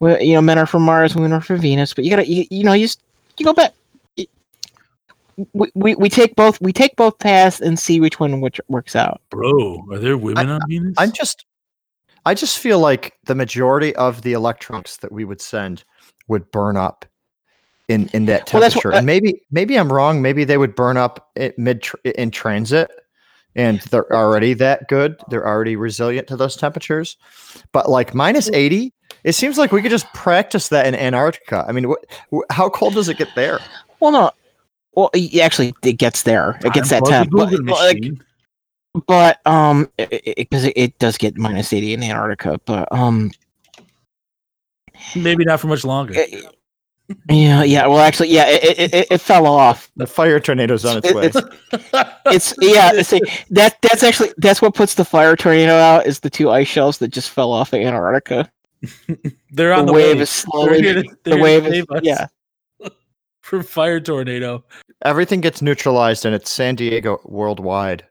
[0.00, 2.44] well, you know men are from Mars, women are from Venus, but you gotta you,
[2.50, 3.02] you know you just
[3.38, 3.72] you go back.
[5.54, 8.94] We, we, we take both we take both paths and see which one which works
[8.94, 9.22] out.
[9.30, 10.94] Bro, are there women on Venus?
[10.98, 11.46] I'm just
[12.26, 15.84] I just feel like the majority of the electrons that we would send
[16.26, 17.06] would burn up
[17.88, 18.92] in in that Well, what- temperature.
[18.96, 20.22] and maybe maybe I'm wrong.
[20.22, 22.90] Maybe they would burn up at mid tr- in transit,
[23.56, 25.16] and they're already that good.
[25.28, 27.16] They're already resilient to those temperatures.
[27.72, 28.92] But like minus eighty,
[29.24, 31.64] it seems like we could just practice that in Antarctica.
[31.68, 33.58] I mean, what, wh- how cold does it get there?
[34.00, 34.30] Well, no.
[34.94, 36.58] Well, y- actually, it gets there.
[36.64, 37.66] It gets that Unplug the temp.
[37.66, 38.12] But, like,
[39.06, 42.60] but um, because it, it, does get minus eighty in Antarctica.
[42.66, 43.30] But um,
[45.14, 46.14] Maybe not for much longer.
[46.16, 46.54] it-
[47.30, 47.86] yeah, yeah.
[47.86, 49.90] Well, actually, yeah, it it, it, it fell off.
[49.96, 51.26] The fire tornado's on its It- way.
[51.26, 51.36] it's
[52.26, 53.00] it's yeah.
[53.02, 56.68] See, that that's actually that's what puts the fire tornado out is the two ice
[56.68, 58.50] shelves that just fell off of Antarctica.
[59.52, 60.22] They're on the the, wave way.
[60.22, 60.80] is slowly.
[60.80, 62.26] They're here to- the they're here to wave is yeah.
[63.40, 64.64] from fire tornado.
[65.04, 68.04] Everything gets neutralized, and it's San Diego worldwide.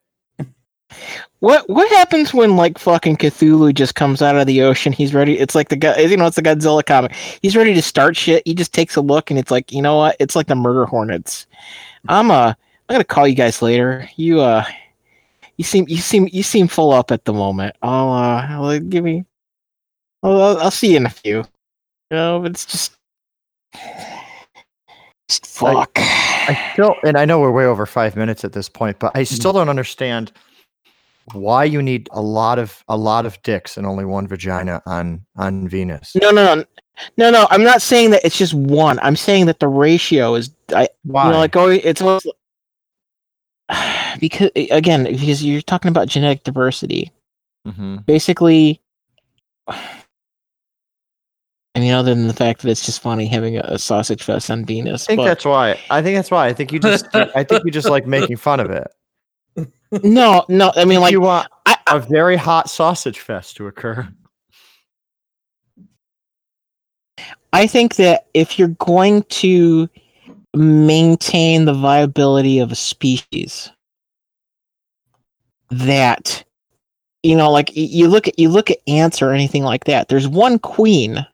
[1.40, 4.92] What what happens when like fucking Cthulhu just comes out of the ocean?
[4.92, 5.38] He's ready.
[5.38, 7.14] It's like the guy, you know, it's the Godzilla comic.
[7.42, 8.42] He's ready to start shit.
[8.46, 10.16] He just takes a look and it's like, you know what?
[10.20, 11.46] It's like the murder hornets.
[12.10, 12.54] I'm uh,
[12.90, 14.10] I'm gonna call you guys later.
[14.16, 14.66] You uh,
[15.58, 17.76] you seem you seem you seem full up at the moment.
[17.82, 19.26] I'll uh, I'll, give me.
[20.24, 21.38] I'll, I'll I'll see you in a few.
[22.10, 22.96] You know, but it's just,
[25.28, 25.92] just fuck.
[25.96, 29.24] I still, and I know we're way over five minutes at this point, but I
[29.24, 30.32] still don't understand
[31.34, 35.26] why you need a lot of a lot of dicks and only one vagina on
[35.36, 36.16] on Venus.
[36.16, 36.66] No, no, no,
[37.18, 37.48] no, no.
[37.50, 39.00] I'm not saying that it's just one.
[39.02, 40.52] I'm saying that the ratio is.
[40.74, 41.26] I, Why?
[41.26, 42.28] You know, like oh, it's almost
[44.20, 47.12] because again, because you're talking about genetic diversity.
[47.68, 48.06] Mhm.
[48.06, 48.82] Basically,
[49.68, 54.50] I mean, other than the fact that it's just funny having a, a sausage fest
[54.50, 55.04] on Venus.
[55.04, 55.80] I think but that's why.
[55.92, 56.48] I think that's why.
[56.48, 57.06] I think you just.
[57.14, 58.88] I think you just like making fun of it.
[60.04, 60.72] No, no.
[60.76, 64.08] I mean, like you want I, a very hot sausage fest to occur.
[67.54, 69.90] I think that if you're going to
[70.54, 73.72] maintain the viability of a species,
[75.70, 76.44] that
[77.24, 80.08] you know, like you look at you look at ants or anything like that.
[80.08, 81.26] There's one queen,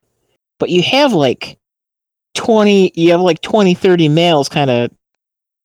[0.60, 1.60] but you have like
[2.36, 4.92] 20 you have like 20 30 males kind of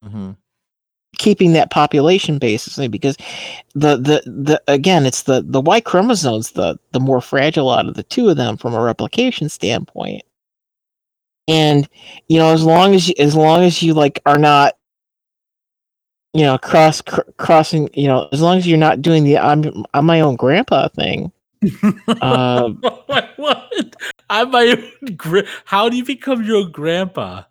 [0.05, 0.37] Mhm.
[1.16, 3.16] Keeping that population basically because
[3.75, 7.94] the the the again it's the the y chromosomes the the more fragile out of
[7.94, 10.23] the two of them from a replication standpoint
[11.49, 11.88] and
[12.29, 14.75] you know as long as you as long as you like are not
[16.35, 17.90] you know, cross cr- crossing.
[17.94, 21.33] You know, as long as you're not doing the I'm I'm my own grandpa thing.
[22.23, 22.71] Uh,
[23.07, 23.97] what?
[24.31, 27.42] I'm my own gra- How do you become your own grandpa?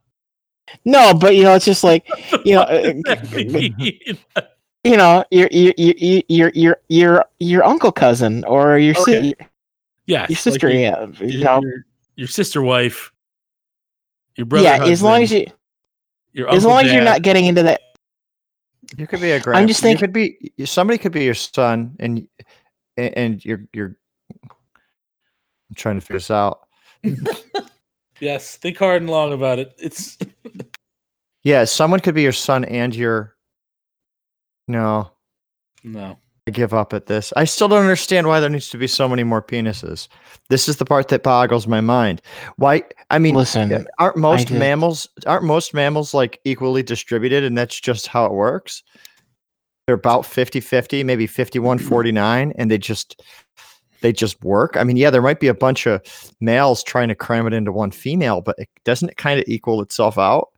[0.86, 2.08] No, but you know, it's just like
[2.46, 4.18] you know, uh, What does that mean?
[4.84, 9.34] you know, your your your your your your your uncle cousin or your si- Okay.
[10.06, 10.70] yes, your like sister.
[10.70, 13.12] your- yeah, you your, know, your, your sister wife,
[14.36, 14.64] your brother.
[14.66, 14.84] yeah.
[14.86, 15.48] As long as you
[16.34, 17.82] your as uncle long as you're not getting into that.
[18.98, 19.58] You could be a grand.
[19.60, 22.28] I'm just you thinking- could be somebody could be your son, and
[22.96, 23.98] and and you're you're.
[25.70, 26.68] I'm trying to figure this out.
[28.20, 29.76] Yes, think hard and long about it.
[29.78, 30.18] It's
[31.48, 33.34] Yeah, someone could be your son and your.
[34.68, 35.12] No,
[35.82, 36.20] no.
[36.46, 37.32] I give up at this.
[37.38, 40.10] I still don't understand why there needs to be so many more penises.
[40.50, 42.22] This is the part that boggles my mind.
[42.58, 42.84] Why?
[43.12, 48.08] I mean, Listen, aren't most mammals aren't most mammals like equally distributed and that's just
[48.08, 48.84] how it works
[49.86, 52.52] they're about 50-50 maybe 51-49 mm-hmm.
[52.58, 53.22] and they just
[54.02, 56.02] they just work i mean yeah there might be a bunch of
[56.42, 59.82] males trying to cram it into one female but it, doesn't it kind of equal
[59.82, 60.50] itself out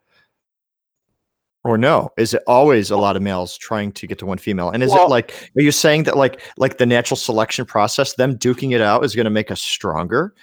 [1.65, 4.69] or no is it always a lot of males trying to get to one female
[4.69, 8.13] and is Well- it like are you saying that like like the natural selection process
[8.13, 10.33] them duking it out is going to make us stronger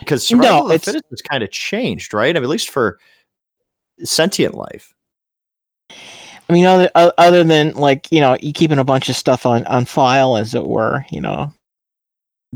[0.00, 2.34] because No, it's- has kind of changed, right?
[2.34, 2.98] I mean, at least for
[4.02, 4.94] sentient life.
[6.48, 9.64] I mean, other other than like you know, you keeping a bunch of stuff on
[9.66, 11.52] on file, as it were, you know,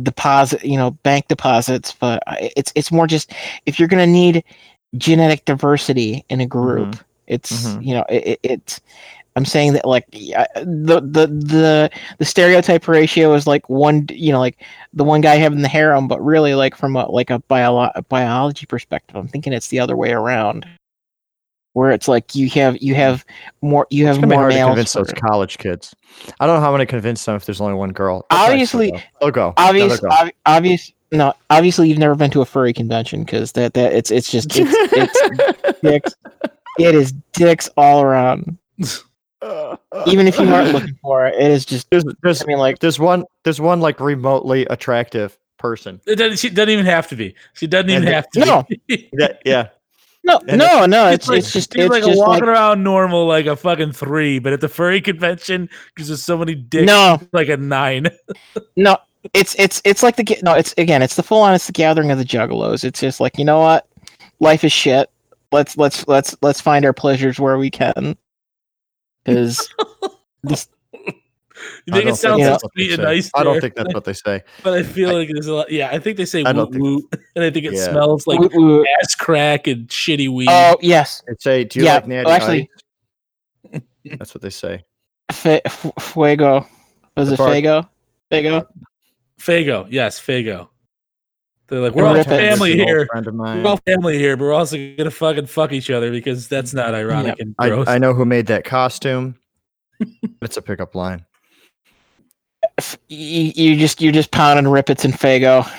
[0.00, 1.92] deposit, you know, bank deposits.
[1.98, 3.32] But uh, it's it's more just
[3.66, 4.44] if you're gonna need
[4.96, 6.50] genetic diversity in a mm-hmm.
[6.50, 6.96] group,
[7.30, 7.86] it's Mhm.
[7.86, 8.80] you know, it, it, it's.
[9.36, 14.40] I'm saying that like the the the the stereotype ratio is like one, you know,
[14.40, 14.62] like
[14.92, 18.66] the one guy having the harem, but really like from a like a bio- biology
[18.66, 20.66] perspective, I'm thinking it's the other way around.
[21.74, 23.24] Where it's like you have you have
[23.62, 24.68] more you It's have more hard to males.
[24.70, 25.94] convince those college kids.
[26.40, 28.26] I don't know how I'm going to convince them if there's only one girl.
[28.32, 28.98] Still Obviously- go.
[29.20, 29.46] they'll go.
[29.56, 30.16] No, obvious, they'll go.
[30.16, 30.92] ob- obvious.
[31.12, 34.48] No, obviously you've never been to a furry convention because that that it's it's just
[34.56, 36.14] it's, it's dicks.
[36.80, 38.56] It is dicks all around.
[40.06, 41.88] Even if you aren't looking for it, it is just.
[41.90, 46.00] there's, there's, I mean, like there's one there's one like remotely attractive person.
[46.06, 47.34] It doesn't, she doesn't even have to be.
[47.54, 48.40] She doesn't even And have to.
[48.40, 48.66] No.
[48.86, 49.08] be.
[49.14, 49.68] That, yeah,
[50.24, 51.06] no, and no, no.
[51.10, 53.92] She's It's like, it's just it's like just walking like around normal like a fucking
[53.92, 58.08] three, but at the furry convention because there's so many dicks, no, like a nine.
[58.76, 58.98] no.
[59.34, 60.54] It's it's it's like the ga- no.
[60.54, 61.02] It's again.
[61.02, 61.54] It's the full on.
[61.54, 62.84] It's the gathering of the juggalos.
[62.84, 63.86] It's just like you know what,
[64.38, 65.10] life is shit.
[65.52, 68.16] Let's let's let's let's find our pleasures where we can.
[69.24, 69.68] Because
[70.42, 71.12] this You I
[71.92, 73.02] think don't it sounds think so that's what they sweet and say.
[73.04, 73.30] nice?
[73.34, 74.42] I don't think that's what they say.
[74.62, 75.70] but I feel like there's a lot.
[75.70, 77.04] Yeah, I think they say I woot woot,
[77.36, 77.90] and I think it Yeah.
[77.90, 80.48] smells like we- we- ass crack and shitty weed.
[80.50, 82.70] oh yes, They say, "Do you Yeah, like natty well, actually-
[83.74, 83.80] ice?"
[84.18, 84.84] That's what they say.
[85.32, 86.66] Fe- F- Fuego.
[87.16, 87.88] Was The it bar- Faygo?
[88.30, 88.66] Faygo?
[89.38, 90.68] Faygo, yes, Faygo.
[91.70, 93.08] They're like, we're all family here.
[93.14, 96.94] We're all family here, but we're also gonna fucking fuck each other because that's not
[96.94, 97.86] ironic and I, gross.
[97.86, 99.36] I know who made that costume.
[100.42, 101.24] it's a pickup line.
[103.08, 105.70] You, you just you're just pounding rippets and Faygo.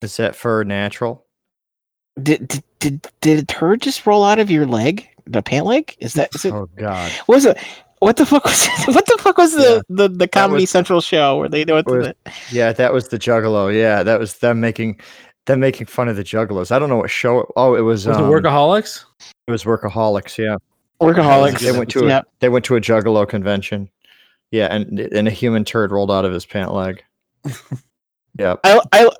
[0.00, 1.26] Is that for natural?
[2.22, 5.08] Did did did, did a turd just roll out of your leg?
[5.26, 5.96] The pant leg?
[5.98, 6.52] Is that is it?
[6.52, 7.10] Oh God.
[7.26, 7.58] Was it?
[8.04, 11.38] What the fuck was what the fuck was the the, the Comedy was- Central show
[11.38, 11.86] where they do it?
[11.86, 12.14] was- to
[12.52, 13.74] Yeah, that was the Juggalo.
[13.74, 15.00] Yeah, that was them making
[15.46, 16.70] them making fun of the Juggalos.
[16.70, 17.40] I don't know what show.
[17.40, 18.06] It, oh, it was.
[18.06, 19.04] Was um, it workaholics?
[19.46, 20.36] It was Workaholics.
[20.36, 20.56] Yeah,
[21.00, 21.60] Workaholics.
[21.60, 22.22] they went to a, yeah.
[22.40, 23.88] they went to a Juggalo convention.
[24.50, 27.02] Yeah, and and a human turd rolled out of his pant leg.
[28.38, 29.10] yeah, I, I,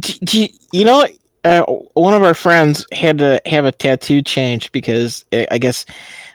[0.00, 1.06] d- d- you know,
[1.44, 1.62] uh,
[1.94, 5.86] one of our friends had to have a tattoo changed because uh, I guess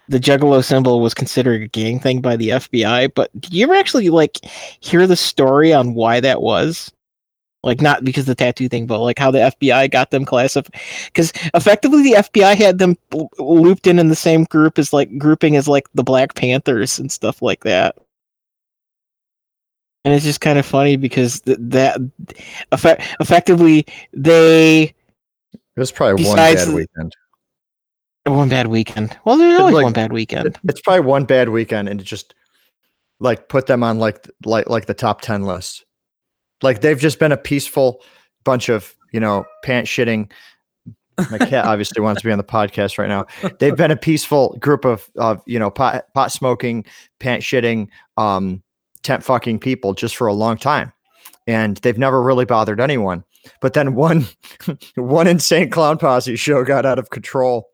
[0.09, 3.13] the Juggalo symbol was considered a gang thing by the FBI.
[3.13, 4.39] But did you ever actually like
[4.79, 6.91] hear the story on why that was?
[7.63, 10.79] Like not because of the tattoo thing, but like how the FBI got them classified.
[11.07, 12.95] Because effectively, the FBI had them
[13.39, 17.11] looped in in the same group as like grouping as like the Black Panthers and
[17.11, 17.97] stuff like that.
[20.05, 21.99] And it's just kind of funny because th- that
[22.71, 24.93] effect- effectively they
[25.53, 27.13] it was probably one bad weekend.
[28.31, 29.17] One bad weekend.
[29.25, 30.57] Well, there's always like- one bad weekend.
[30.67, 32.33] It's probably one bad weekend, and just
[33.19, 35.85] like put them on like like like the top ten list.
[36.61, 38.03] Like they've just been a peaceful
[38.43, 40.31] bunch of you know pant shitting.
[41.31, 43.25] My cat obviously wants to be on the podcast right now.
[43.59, 46.85] They've been a peaceful group of of you know pot pot smoking,
[47.19, 48.61] pant shitting, um,
[49.03, 50.93] tent fucking people just for a long time,
[51.47, 53.23] and they've never really bothered anyone.
[53.61, 54.27] But then one
[54.95, 57.69] one insane clown posse show got out of control,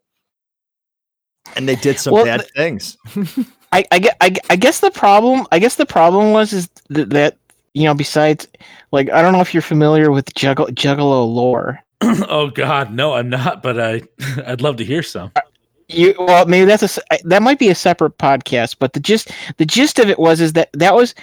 [1.56, 2.96] and they did some Well, bad things.
[3.72, 7.10] I, I, gue- I, I guess the problem I guess the problem was is that,
[7.10, 7.36] that
[7.74, 8.46] you know besides
[8.92, 11.80] like I don't know if you're familiar with Juggalo, Juggalo lore.
[12.00, 13.62] oh God, no, I'm not.
[13.62, 14.02] But I,
[14.46, 15.32] I'd love to hear some.
[15.36, 15.40] Uh,
[15.88, 19.66] you well maybe that's a that might be a separate podcast, but the gist the
[19.66, 21.14] gist of it was is that that was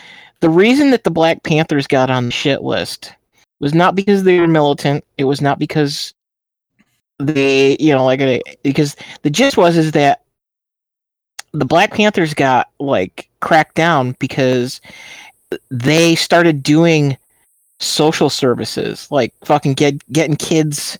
[0.42, 3.14] the reason that the Black Panthers got on the shit list
[3.60, 5.06] was not because they were militant.
[5.18, 6.14] It was not because
[7.28, 10.22] they you know like uh, because the gist was is that
[11.54, 14.82] the Black Panthers got like cracked down because
[15.70, 17.18] they started doing
[17.80, 20.98] social services like fucking get getting kids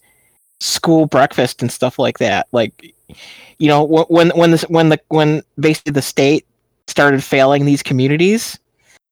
[0.60, 2.48] school breakfast and stuff like that.
[2.52, 2.94] Like
[3.60, 6.46] you know when when this when the when basically the state
[6.88, 8.60] started failing these communities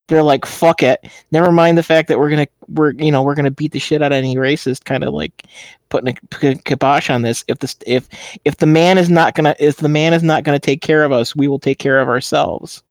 [0.10, 1.07] they're like fuck it.
[1.32, 4.01] Never mind the fact that we're gonna we're you know we're gonna beat the shit
[4.01, 5.43] out of any racist kind of like
[5.89, 7.45] putting a kibosh on this.
[7.47, 8.10] If this if
[8.43, 11.12] if the man is not gonna if the man is not gonna take care of
[11.12, 12.84] us we will take care of ourselves.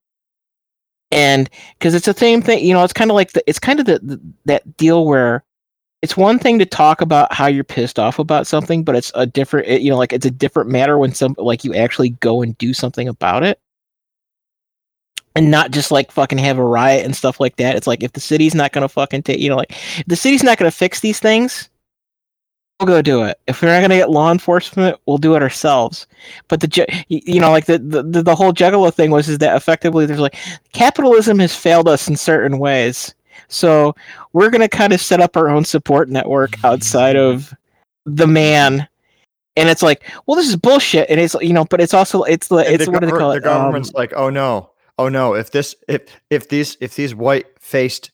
[1.11, 3.79] And because it's the same thing you know it's kind of like the it's kind
[3.79, 5.43] of the, the that deal where
[6.01, 9.25] it's one thing to talk about how you're pissed off about something but it's a
[9.25, 12.41] different it, you know like it's a different matter when some like you actually go
[12.41, 13.59] and do something about it
[15.35, 17.75] and not just like fucking have a riot and stuff like that.
[17.75, 20.43] It's like if the city's not gonna fucking take you know like if the city's
[20.43, 21.69] not gonna fix these things
[22.79, 23.39] we'll go do it.
[23.47, 26.07] If we're not gonna get law enforcement we'll do it ourselves.
[26.47, 30.05] But the you know like the the, the whole juggalo thing was is that effectively
[30.05, 30.37] there's like
[30.73, 33.13] capitalism has failed us in certain ways.
[33.47, 33.95] So
[34.33, 37.53] we're going to kind of set up our own support network outside of
[38.05, 38.87] the man.
[39.55, 41.09] And it's like well this is bullshit.
[41.09, 43.33] And it's you know but it's also it's the it's the what do they call
[43.33, 44.69] the government's Um, like, oh no,
[44.99, 48.11] oh no, if this if if these if these white faced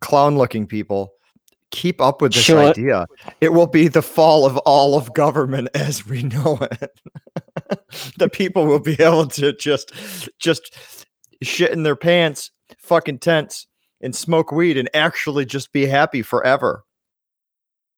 [0.00, 1.14] clown looking people
[1.70, 2.56] keep up with this it.
[2.56, 3.06] idea,
[3.40, 7.00] it will be the fall of all of government as we know it.
[8.18, 9.92] the people will be able to just
[10.38, 10.76] just
[11.42, 13.66] shit in their pants, fucking tents,
[14.00, 16.84] and smoke weed and actually just be happy forever.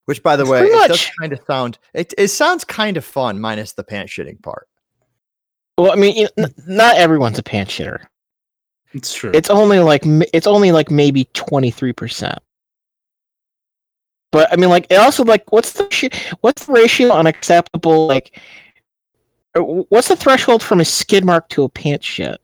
[0.05, 3.41] Which, by the way, it does kind of sound it, it sounds kind of fun,
[3.41, 4.69] minus the pants shitting part.
[5.77, 8.05] well i mean you know, n- not everyone's a pants shitter
[8.95, 9.31] It's true.
[9.35, 12.37] it's only like it's only like maybe 23%
[14.31, 18.07] but i mean like it also like what's the shi- what's the ratio on acceptable
[18.07, 18.39] like
[19.55, 22.41] uh, what's the threshold from a skid mark to a pants shit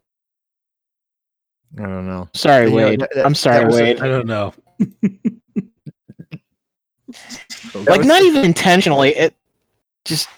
[1.79, 2.29] I don't know.
[2.35, 4.55] sorry You wade that- that- i'm sorry that was wade I don't know.
[7.75, 9.35] like was- not even intentionally it
[10.05, 10.29] just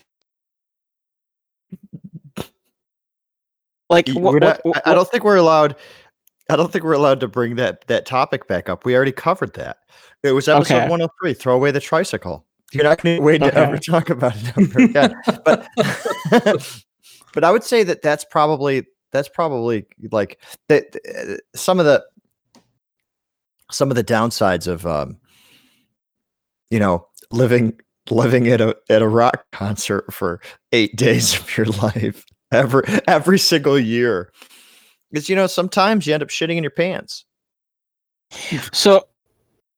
[3.91, 5.76] like what, not- what- I- don't think we're allowed.
[6.49, 8.84] I don't think we're allowed to bring that that topic back up.
[8.84, 9.76] We already covered that.
[10.22, 10.88] It was episode Okay.
[10.88, 11.34] 103.
[11.34, 12.45] Throw away the tricycle.
[12.72, 15.14] You're not going to wait to ever talk about it ever again.
[15.45, 15.66] but
[17.34, 20.97] but I would say that that's probably that's probably like that.
[21.18, 22.05] uh, Some of the
[23.72, 25.18] some of the downsides of um,
[26.70, 27.78] you know living
[28.11, 30.41] living at a at a rock concert for
[30.72, 34.30] eight days of your life every every single year
[35.11, 37.24] because you know sometimes you end up shitting in your pants
[38.72, 39.07] so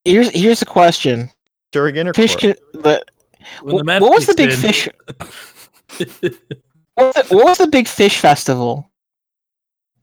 [0.04, 1.30] here's here's a question
[1.70, 2.34] during intercourse.
[2.34, 3.02] fish can, the,
[3.62, 4.88] When the wh- what was the big kicks fish
[6.94, 8.90] what was the, what was the big Phish festival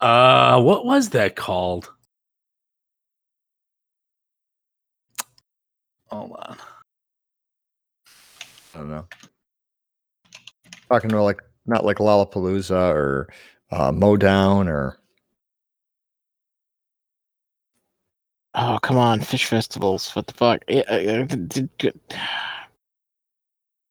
[0.01, 1.91] Uh, what was that called?
[6.05, 6.57] Hold on.
[8.73, 9.07] I don't know.
[10.89, 13.29] Talking about like not like Lollapalooza or
[13.71, 14.97] uh, Modown or
[18.55, 20.15] Oh come on, Phish festivals!
[20.15, 20.63] What the fuck?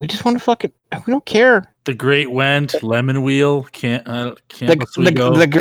[0.01, 0.73] We just want to fucking.
[1.07, 1.75] We don't care.
[1.85, 5.35] The Great Went, Lemon Wheel, can't uh, can't the, we go?
[5.35, 5.61] the gr-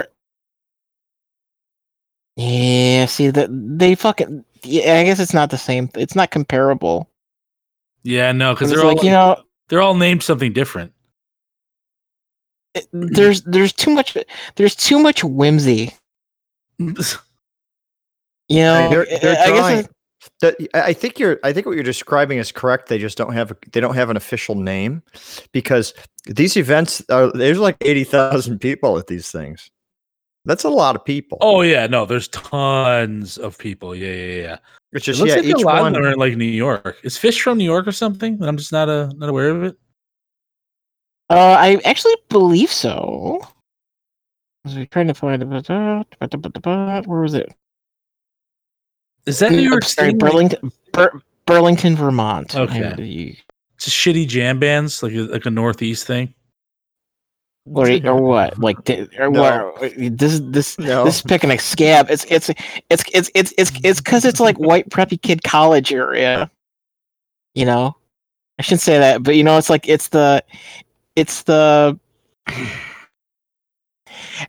[2.36, 4.44] Yeah, see that they fucking.
[4.64, 5.90] Yeah, I guess it's not the same.
[5.96, 7.10] It's not comparable.
[8.04, 10.92] yeah, no, because they're all like you know, they're all named something different.
[12.78, 14.18] It- there's there's too much.
[14.56, 15.94] There's too much whimsy.
[18.50, 19.88] You know, they're, I- they're I guess drawing-
[20.74, 22.88] I I think you're I think what you're describing is correct.
[22.90, 25.04] They just don't have a, they don't have an official name
[25.52, 25.94] because
[26.26, 29.70] these events are there's like eighty thousand people at these things.
[30.46, 31.38] That's a lot of people.
[31.42, 33.94] oh yeah, no, there's tons of people.
[33.96, 34.58] Yeah, yeah, yeah.
[34.94, 35.96] it's It just looks yeah, like a each lot one.
[35.98, 36.98] are in like New York.
[37.04, 38.42] Is Phish from New York or something?
[38.42, 39.78] I'm just not uh, not aware of it.
[41.30, 43.40] Uh, I actually believe so.
[44.66, 45.48] I was trying to find it.
[47.08, 47.54] Where was it?
[49.26, 50.18] Is that New York I'm sorry, City?
[50.18, 52.56] Burlington, Bur- Burlington, Vermont.
[52.56, 53.36] Okay.
[53.76, 56.34] It's a shitty jam bands, like a, like a Northeast thing.
[57.66, 58.58] or, or what?
[58.58, 59.74] Like or No.
[59.80, 59.94] what?
[59.98, 61.04] This this No.
[61.04, 62.10] this is picking a scab.
[62.10, 62.50] It's it's
[62.90, 66.50] it's it's it's it's it's because it's like white preppy kid college area.
[67.54, 67.96] You know,
[68.60, 70.44] I shouldn't say that, but you know, it's like it's the
[71.18, 72.00] it's the.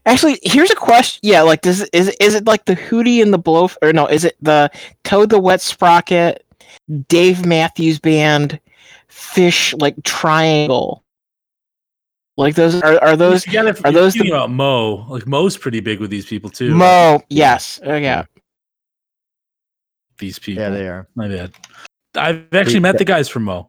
[0.05, 1.19] Actually, here's a question.
[1.23, 4.05] Yeah, like does is is it like the Hootie and the Blow or no?
[4.05, 4.71] Is it the
[5.03, 6.45] Toad the Wet Sprocket,
[7.07, 8.59] Dave Matthews Band,
[9.09, 11.03] Phish like Triangle?
[12.37, 15.05] Like those are are those you gotta, are you're those the- about Mo?
[15.09, 16.73] Like Mo's pretty big with these people too.
[16.73, 17.21] Mo?
[17.29, 17.81] Yes.
[17.83, 18.23] Oh, yeah.
[20.19, 20.63] These people.
[20.63, 21.07] Yeah, they are.
[21.15, 21.53] My bad.
[22.15, 23.68] I've actually met the guys from Mo.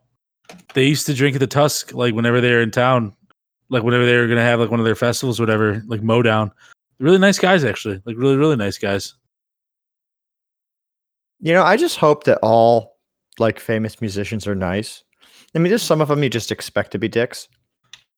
[0.74, 3.14] They used to drink at the Tusk like whenever they were in town,
[3.68, 6.22] like whenever they were gonna have like one of their festivals, or whatever, like Mo
[6.22, 6.52] down.
[6.98, 8.00] Really nice guys, actually.
[8.04, 9.14] Like really, really nice guys.
[11.40, 12.96] You know, I just hope that all
[13.38, 15.02] like famous musicians are nice.
[15.54, 17.48] I mean, there's some of them you just expect to be dicks.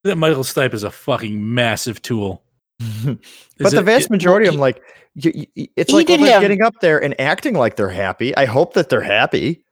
[0.03, 2.43] That Michael Stipe is a fucking massive tool.
[3.05, 3.17] but
[3.59, 4.81] Is the it- vast it- majority of he- them, like,
[5.15, 7.89] you, you- it's like did when they're have- getting up there and acting like they're
[7.89, 8.35] happy.
[8.35, 9.62] I hope that they're happy.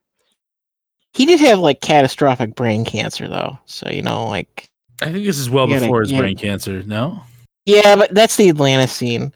[1.13, 4.69] He did have like catastrophic brain cancer though, so you know, like
[5.01, 6.83] I think this is well gotta- before his you gotta- brain cancer.
[6.83, 7.21] No,
[7.65, 9.33] yeah, but that's the Atlanta scene.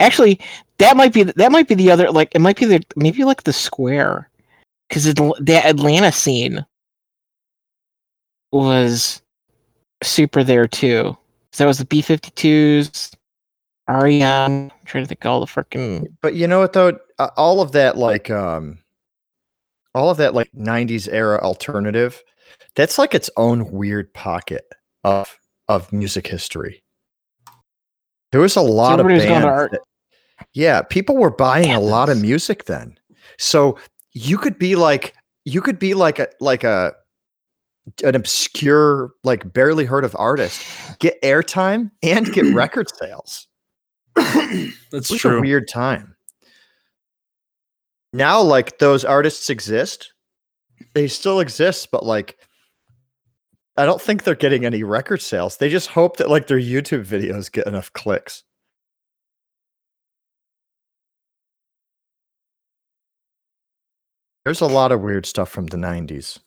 [0.00, 0.40] Actually,
[0.78, 3.42] that might be that might be the other like it might be the maybe like
[3.44, 4.30] the square
[4.88, 6.64] because the Atlanta scene
[8.52, 9.20] was
[10.02, 11.16] super there too.
[11.52, 13.12] So that was the B 52s,
[13.88, 14.22] REM.
[14.22, 16.98] I'm trying to think of all the freaking But you know what though?
[17.18, 18.78] Uh, all of that, like, um,
[19.94, 22.22] all of that, like, '90s era alternative,
[22.76, 24.64] that's like its own weird pocket
[25.04, 25.36] of
[25.68, 26.82] of music history.
[28.32, 29.46] There was a lot of everybody's bands.
[29.46, 29.80] art- that-
[30.52, 32.96] yeah, people were buying a lot of music then.
[33.38, 33.76] So
[34.12, 35.14] you could be like,
[35.44, 36.94] you could be like a like a
[38.04, 40.62] an obscure, like barely heard of artist,
[41.00, 43.46] get airtime and get record sales.
[44.14, 45.38] that's true.
[45.38, 46.14] a weird time.
[48.12, 50.12] Now, like those artists exist,
[50.94, 52.38] they still exist, but like,
[53.76, 55.56] I don't think they're getting any record sales.
[55.58, 58.42] They just hope that like their YouTube videos get enough clicks.
[64.44, 66.38] There's a lot of weird stuff from the '90s.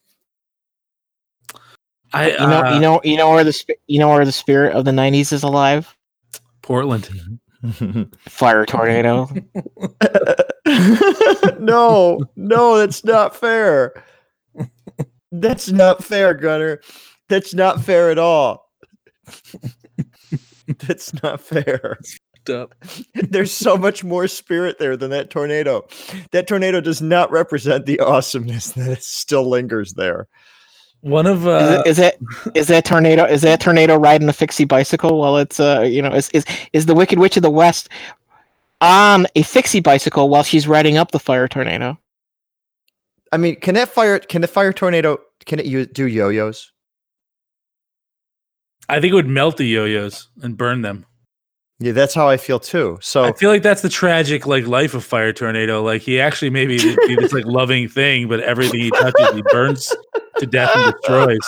[2.13, 4.31] I you know uh, you know you know where the sp- you know where the
[4.31, 5.95] spirit of the 90s is alive?
[6.61, 7.39] Portland.
[8.27, 9.29] Fire tornado.
[11.59, 13.93] no, no, that's not fair.
[15.31, 16.81] That's not fair, Gunner.
[17.29, 18.69] That's not fair at all.
[20.87, 21.97] That's not fair.
[22.49, 22.73] Up.
[23.13, 25.87] There's so much more spirit there than that tornado.
[26.31, 30.27] That tornado does not represent the awesomeness that still lingers there.
[31.01, 32.15] One of Is, uh, it, is that
[32.55, 36.11] is that tornado is that tornado riding a fixie bicycle while it's uh you know
[36.11, 37.89] is is is the Wicked Witch of the West
[38.81, 41.97] on a fixie bicycle while she's riding up the fire tornado?
[43.31, 46.71] I mean, can that fire can the fire tornado can it use, do yo-yos?
[48.89, 51.05] I think it would melt the yo-yos and burn them.
[51.79, 52.99] Yeah, that's how I feel too.
[53.01, 55.81] So I feel like that's the tragic like life of Fire Tornado.
[55.81, 59.95] Like he actually maybe be this like loving thing, but everything he touches he burns
[60.37, 61.39] to death and destroys.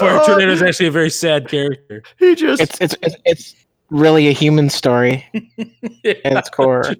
[0.00, 2.02] Fire Oh, Tornado is actually a very sad character.
[2.18, 3.54] he just It's it's it's, it's
[3.90, 5.24] really a human story
[6.04, 6.94] at its core.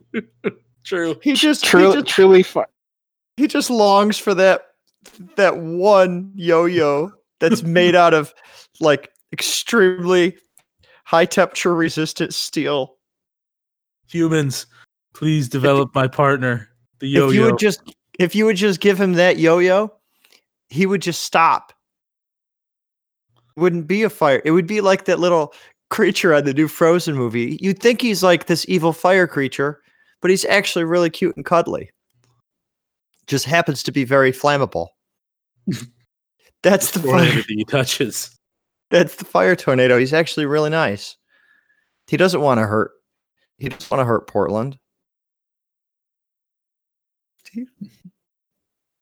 [0.85, 1.17] True.
[1.23, 2.67] he just he Truly, just truly, fi-
[3.37, 4.63] he just longs for that
[5.37, 8.33] that one yo-yo that's made out of
[8.81, 10.37] like extremely
[11.05, 12.97] high temperature resistant steel.
[14.09, 14.67] Humans,
[15.15, 16.69] please develop my partner,
[17.01, 17.29] the yo-yo.
[17.29, 17.81] If you would just
[18.19, 19.93] if you would just give him that yo-yo,
[20.69, 21.73] he would just stop.
[23.57, 24.41] It wouldn't be a fire.
[24.45, 25.53] It would be like that little
[25.91, 27.59] creature on the new Frozen movie.
[27.61, 29.81] You'd think he's like this evil fire creature,
[30.21, 31.91] but he's actually really cute and cuddly.
[33.27, 34.89] Just happens to be very flammable.
[36.63, 37.29] That's the Destroy fire.
[37.29, 38.31] everything he touches.
[38.91, 39.99] That's the fire tornado.
[39.99, 41.17] He's actually really nice.
[42.07, 42.93] He doesn't want to hurt.
[43.59, 44.79] He doesn't want to hurt Portland.
[47.51, 47.67] He,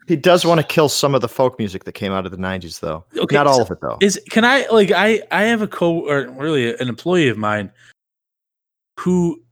[0.06, 2.38] he does want to kill some of the folk music that came out of the
[2.38, 3.04] '90s, though.
[3.16, 3.98] Okay, Not all of it, though.
[4.00, 7.70] Is can I like I I have a co or really an employee of mine
[9.00, 9.42] who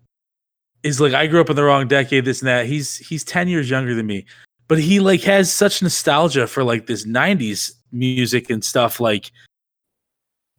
[0.82, 2.66] is like I grew up in the wrong decade, this and that.
[2.66, 4.26] He's he's ten years younger than me,
[4.68, 9.00] but he like has such nostalgia for like this '90s music and stuff.
[9.00, 9.30] Like,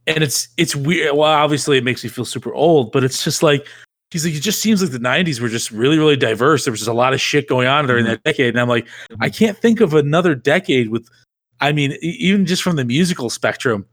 [0.08, 1.16] and it's it's weird.
[1.16, 3.68] Well, obviously it makes me feel super old, but it's just like
[4.14, 6.64] he's like it just seems like the '90s were just really really diverse.
[6.64, 8.88] There was just a lot of shit going on during that decade, and I'm like
[9.20, 9.38] I mm-hmm.
[9.38, 11.09] can't think of another decade with.
[11.59, 13.86] I mean, even just from the musical spectrum,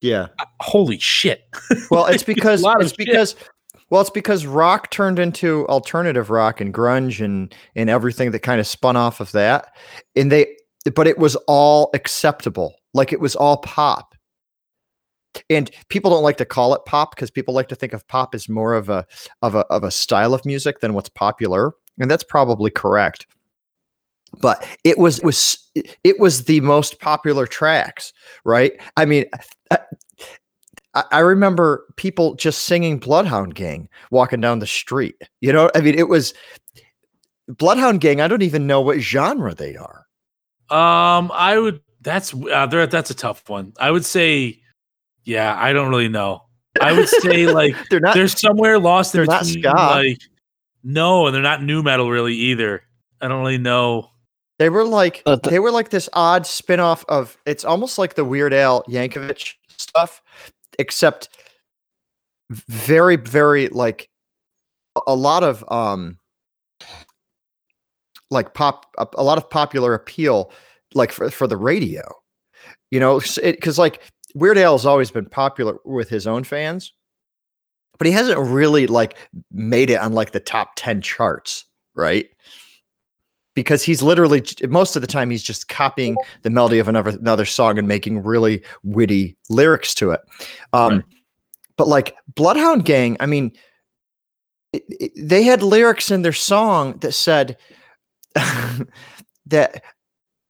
[0.00, 0.28] Yeah.
[0.60, 1.44] Holy shit!
[1.90, 2.98] Well, it's It's because it's shit.
[2.98, 3.36] because
[3.90, 8.60] well, it's because rock turned into alternative rock and grunge and and everything that kind
[8.60, 9.72] of spun off of that.
[10.14, 10.56] And they
[10.94, 12.74] but it was all acceptable.
[12.94, 14.15] Like it was all pop.
[15.50, 18.34] And people don't like to call it pop because people like to think of pop
[18.34, 19.06] as more of a
[19.42, 21.72] of a of a style of music than what's popular.
[21.98, 23.26] And that's probably correct.
[24.40, 25.58] But it was was
[26.04, 28.12] it was the most popular tracks,
[28.44, 28.72] right?
[28.96, 29.24] I mean,
[29.70, 29.78] I,
[30.94, 35.16] I I remember people just singing Bloodhound Gang walking down the street.
[35.40, 36.34] You know, I mean, it was
[37.48, 38.20] Bloodhound Gang.
[38.20, 40.06] I don't even know what genre they are.
[40.68, 41.80] Um, I would.
[42.00, 42.66] That's uh.
[42.66, 43.72] That's a tough one.
[43.78, 44.60] I would say,
[45.26, 45.54] yeah.
[45.60, 46.42] I don't really know.
[46.80, 48.14] I would say like They're not.
[48.14, 49.62] they're somewhere lost they're not between.
[49.64, 49.72] ska.
[49.76, 50.20] Like
[50.82, 52.82] no, and they're not nu metal really either.
[53.20, 54.10] I don't really know.
[54.58, 58.14] They were like But the- they were like this odd spin-off of it's almost like
[58.14, 60.22] the Weird Al Yankovic stuff,
[60.78, 61.28] except
[62.50, 64.08] very, very like
[64.96, 66.18] a- a lot of um
[68.30, 70.50] like pop a, a lot of popular appeal
[70.94, 72.02] like for, for the radio.
[72.90, 74.00] You know, because like
[74.36, 76.92] Weird Al has always been popular with his own fans,
[77.98, 79.16] but he hasn't really like
[79.50, 81.64] made it on like the top 10 charts,
[81.94, 82.28] right?
[83.54, 87.46] because he's literally most of the time he's just copying the melody of another another
[87.46, 90.20] song and making really witty lyrics to it.
[90.74, 91.02] Um, Right.
[91.78, 93.52] But like Bloodhound Gang, I mean,
[94.74, 97.56] it, it- they had lyrics in their song that said
[99.46, 99.82] that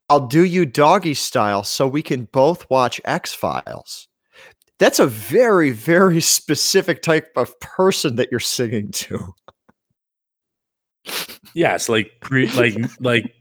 [0.09, 4.09] I'll do you doggy style so we can both watch X Files.
[4.79, 9.35] That's a very, very specific type of person that you're singing to.
[11.55, 13.33] Yes, like pre, like like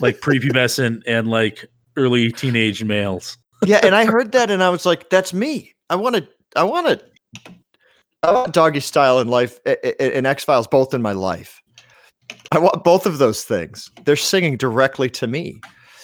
[0.00, 1.66] like prepubescent and like
[1.96, 3.36] early teenage males.
[3.64, 5.74] yeah, and I heard that and I was like, that's me.
[5.90, 7.04] I want to I want to
[8.22, 11.60] I want doggy style in life and X Files both in my life.
[12.52, 13.90] I want both of those things.
[14.04, 15.60] They're singing directly to me.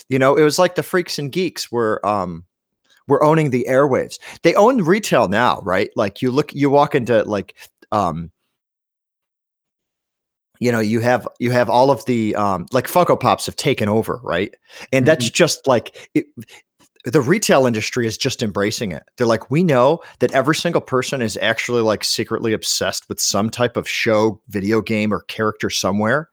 [0.08, 2.44] You know, it was like the freaks and geeks were um
[3.08, 4.18] were owning the airwaves.
[4.42, 5.90] They own retail now, right?
[5.96, 7.54] Like you look you walk into like
[7.92, 8.30] um
[10.58, 13.88] you know, you have you have all of the um like Funko Pops have taken
[13.88, 14.54] over, right?
[14.92, 16.26] And that's just like it,
[17.06, 19.04] the retail industry is just embracing it.
[19.16, 23.48] They're like, we know that every single person is actually like secretly obsessed with some
[23.48, 26.28] type of show, video game, or character somewhere.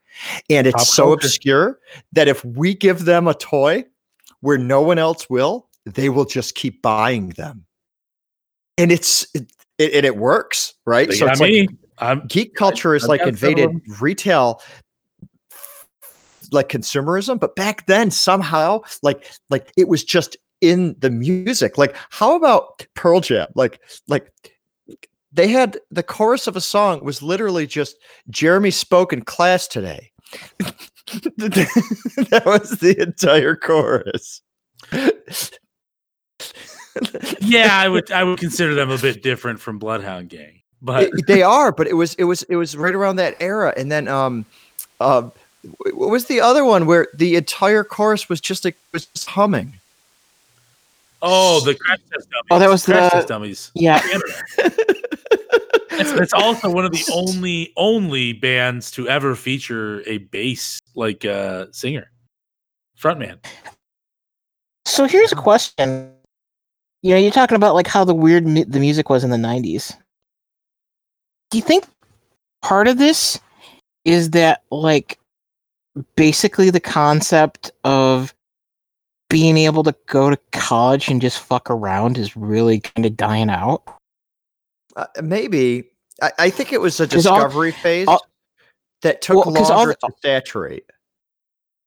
[0.50, 1.28] And it's Pop so culture.
[1.28, 1.80] obscure
[2.14, 3.86] that if we give them a toy
[4.42, 7.66] where no one else will, they will just keep buying them.
[8.80, 11.14] And it's it, it, and it works, right?
[11.14, 11.70] So it's like.
[12.00, 14.62] I'm geek culture is I've like got some of invaded retail
[16.52, 21.96] like consumerism but back then somehow like like it was just in the music like
[22.10, 24.32] how about pearl jam like like
[25.34, 27.98] they had the chorus of a song was literally just
[28.30, 30.10] jeremy spoke in class today
[30.60, 34.42] that was the entire chorus
[37.42, 40.62] yeah, I would I would consider them a bit different from Bloodhound Gang.
[40.82, 43.74] But It- they are, but it was it was it was right around that era,
[43.76, 44.46] and then um,
[45.00, 45.30] uh,
[45.94, 49.74] what was the other one where the entire chorus was just like was just humming?
[51.24, 52.48] Oh, the crash test dummies.
[52.52, 53.72] Oh, that was the crash the- test dummies.
[53.74, 54.02] Yeah.
[55.98, 61.68] That's also one of the only only bands to ever feature a bass like uh
[61.72, 62.12] singer,
[63.00, 63.44] frontman.
[64.86, 66.12] So here's a question.
[67.04, 69.38] You know, you're talking about like how the weird mu- the music was in the
[69.38, 69.96] 90s.
[71.52, 71.86] Do you think
[72.62, 73.40] part of this
[74.06, 75.20] is that like
[76.16, 78.34] basically the concept of
[79.34, 83.50] being able to go to college and just fuck around is really kind of dying
[83.50, 83.82] out?
[84.96, 85.86] Uh, maybe
[86.22, 88.28] I, I think it was a 'Cause all- discovery phase all-
[89.02, 90.86] that took well, longer the- to saturate.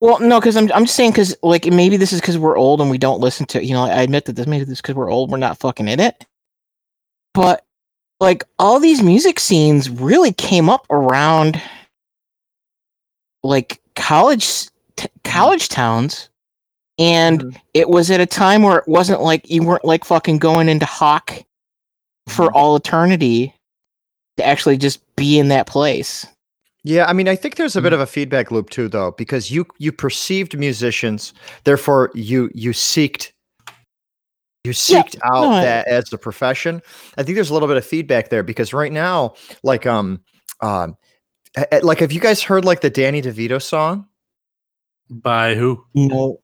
[0.01, 2.81] Well, no, because I'm I'm just saying because like maybe this is because we're old
[2.81, 5.09] and we don't listen to you know I admit that this maybe this because we're
[5.09, 6.27] old we're not fucking in it,
[7.33, 7.65] but
[8.19, 11.63] like all these music scenes really came up around
[13.45, 14.67] like college
[14.97, 16.29] t- college towns,
[16.99, 17.57] and Mhm.
[17.75, 20.87] it was at a time where it wasn't like you weren't like fucking going into
[20.87, 21.33] hock
[22.29, 22.53] for Mhm.
[22.55, 23.55] all eternity
[24.37, 26.27] to actually just be in that place.
[26.85, 29.51] Yeah, I mean, I think there's a bit of a feedback loop too, though, because
[29.51, 31.33] you you perceived musicians,
[31.65, 33.33] therefore you you seeked
[34.65, 36.83] you Yeah, seeked out no, I- that as a profession.
[37.17, 40.21] I think there's a little bit of feedback there because right now, like um
[40.61, 40.97] um
[41.57, 44.07] a- a- like have you guys heard like the Danny DeVito song?
[45.09, 45.85] By who?
[45.95, 46.41] No,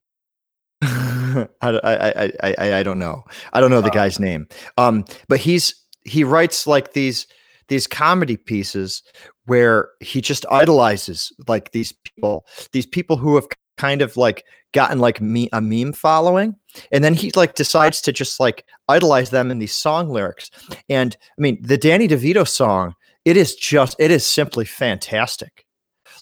[1.62, 3.24] I, I, I, I, I don't know.
[3.52, 4.48] I don't know the guy's name.
[4.78, 7.26] Um, but he's he writes like these
[7.68, 9.02] these comedy pieces
[9.46, 13.46] where he just idolizes like these people, these people who have
[13.78, 16.54] kind of like gotten like me a meme following,
[16.90, 20.50] and then he like decides to just like idolize them in these song lyrics.
[20.88, 22.94] And I mean, the Danny DeVito song,
[23.24, 25.64] it is just it is simply fantastic.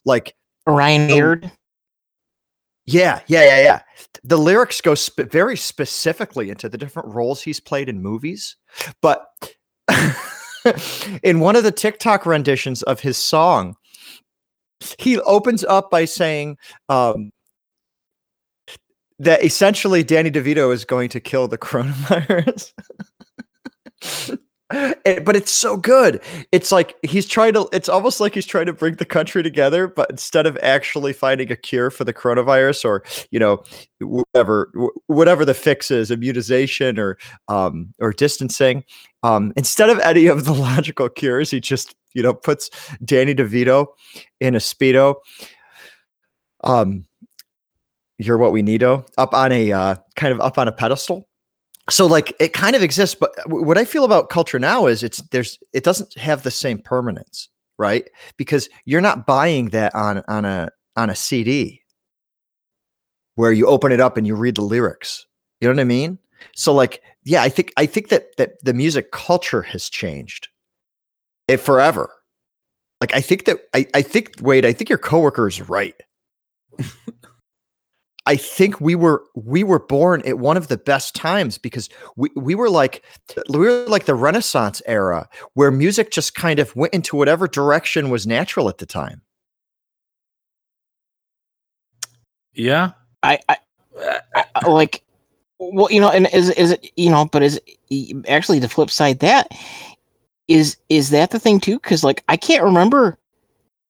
[0.04, 0.34] Like
[0.66, 1.52] Ryan Beard.
[2.92, 3.82] Yeah, yeah, yeah, yeah.
[4.24, 8.56] The lyrics go sp- very specifically into the different roles he's played in movies,
[9.00, 9.26] but
[11.22, 13.76] in one of the TikTok renditions of his song,
[14.98, 17.30] he opens up by saying um,
[19.18, 22.72] that essentially Danny DeVito is going to kill the coronavirus.
[24.70, 26.20] And- but it's so good.
[26.52, 29.88] It's like he's trying to, it's almost like he's trying to bring the country together,
[29.88, 33.62] but instead of actually finding a cure for the coronavirus or, you know,
[34.00, 34.72] whatever,
[35.06, 37.18] whatever the fix is, immunization or,
[37.48, 38.84] um, or distancing,
[39.22, 42.70] um, instead of any of the logical cures, he just, you know, puts
[43.04, 43.86] Danny DeVito
[44.40, 45.16] in a Speedo.
[46.62, 47.06] Um,
[48.18, 51.26] you're what we needo up on a uh, kind of up on a pedestal
[51.90, 55.02] so like it kind of exists but uh, what i feel about culture now is
[55.02, 57.48] it's there's it doesn't have the same permanence
[57.80, 58.10] right?
[58.36, 61.82] Because you're not buying that on on a on a cd
[63.36, 65.26] where you open it up and you read the lyrics.
[65.60, 66.18] You know what i mean?
[66.54, 70.48] So like yeah i think i think that that the music culture has changed
[71.48, 72.10] it forever.
[73.00, 75.94] Like i think that i i think wait i think your coworker is right
[78.30, 82.30] I think we were we were born at one of the best times because we,
[82.36, 83.02] we were like
[83.48, 88.08] we were like the Renaissance era where music just kind of went into whatever direction
[88.08, 89.22] was natural at the time.
[92.54, 92.92] Yeah.
[93.24, 93.56] I, I,
[94.34, 95.02] I I- like
[95.58, 97.60] well you know and is is it you know but is
[98.28, 99.48] actually the flip side that
[100.46, 103.18] is is that the thing too because like i can't remember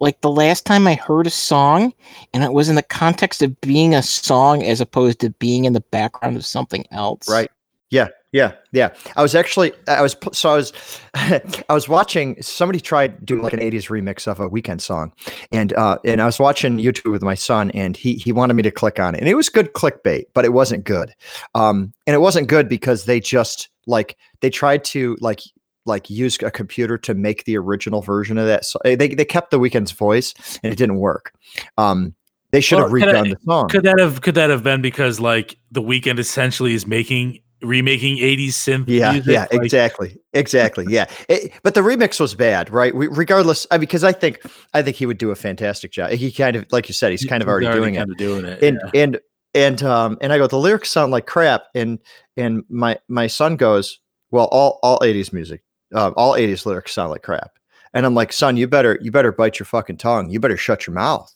[0.01, 1.92] like the last time i heard a song
[2.34, 5.72] and it was in the context of being a song as opposed to being in
[5.72, 7.51] the background of something else Right.
[7.90, 8.94] Yeah, yeah, yeah.
[9.16, 10.72] I was actually I was so I was
[11.14, 15.12] I was watching somebody tried doing like an 80s remix of a Weeknd song.
[15.51, 18.62] And uh and I was watching YouTube with my son and he he wanted me
[18.62, 19.18] to click on it.
[19.18, 21.12] And it was good clickbait, but it wasn't good.
[21.57, 25.40] Um and it wasn't good because they just like they tried to like
[25.87, 28.64] like use a computer to make the original version of that.
[28.64, 31.33] So they they kept the Weeknd's voice and it didn't work.
[31.78, 32.14] Um
[32.53, 33.68] they should have Well, I- redone the song.
[33.68, 38.16] Could that have could that have been because like the weekend essentially is making remaking
[38.16, 39.33] 80s synth Yeah, music?
[39.33, 40.87] yeah, Like, exactly, exactly.
[40.89, 42.95] Yeah, It- but the remix was bad, right?
[42.95, 44.41] We, regardless, I because I think
[44.74, 46.11] I think he would do a fantastic job.
[46.12, 48.09] He kind of, like you said, he's kind of already doing it.
[48.16, 48.62] doing it.
[48.62, 49.03] And yeah.
[49.03, 49.20] and
[49.55, 51.64] and um and I go, the lyrics sound like crap.
[51.74, 51.99] And
[52.37, 54.01] and my my son goes,
[54.31, 55.62] well, all all eighties music,
[55.95, 57.53] uh, all eighties lyrics sound like crap.
[57.93, 60.30] And I'm like, son, you better you better bite your fucking tongue.
[60.30, 61.34] You better shut your mouth.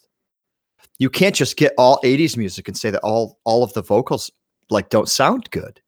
[0.99, 4.31] You can't just get all 80s music and say that all all of the vocals
[4.71, 5.81] like don't sound good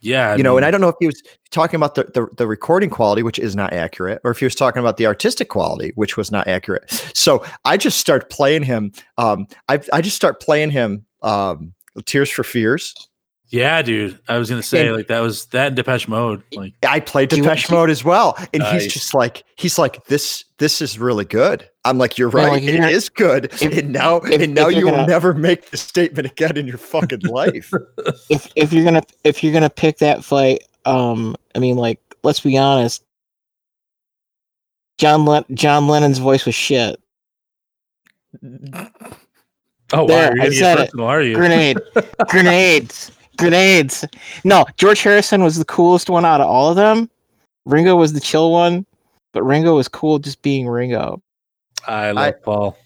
[0.00, 2.46] yeah, you know, and I don't know if he was talking about the, the the
[2.46, 5.92] recording quality, which is not accurate, or if he was talking about the artistic quality,
[5.94, 6.90] which was not accurate.
[7.14, 8.92] So I just start playing him.
[9.16, 11.06] Um, I I just start playing him.
[11.22, 11.72] Um,
[12.04, 12.94] Tears for Fears.
[13.48, 14.18] Yeah, dude.
[14.28, 16.42] I was gonna say And- like that was that and Depeche Mode.
[16.52, 18.84] Like I played Do you- Depeche Mode as well, and Nice.
[18.84, 20.44] he's just like he's like this.
[20.58, 21.68] This is really good.
[21.84, 22.52] I'm like, you're Yeah, right.
[22.52, 24.92] like, it you're gonna- is good, if- and now if- and now you you're will
[24.92, 27.72] gonna- never make the statement again in your fucking life.
[28.30, 32.38] if if you're gonna if you're gonna pick that fight um i mean like let's
[32.38, 33.02] be honest
[34.98, 37.00] john Len- john lennon's voice was shit
[38.44, 38.84] oh
[39.92, 40.90] wow, There, you're I said it.
[41.00, 41.34] are you?
[41.34, 41.78] grenade
[42.28, 44.04] grenades grenades
[44.44, 47.08] no george harrison was the coolest one out of all of them
[47.64, 48.84] ringo was the chill one
[49.32, 51.20] but ringo was cool just being ringo
[51.86, 52.76] I love Paul.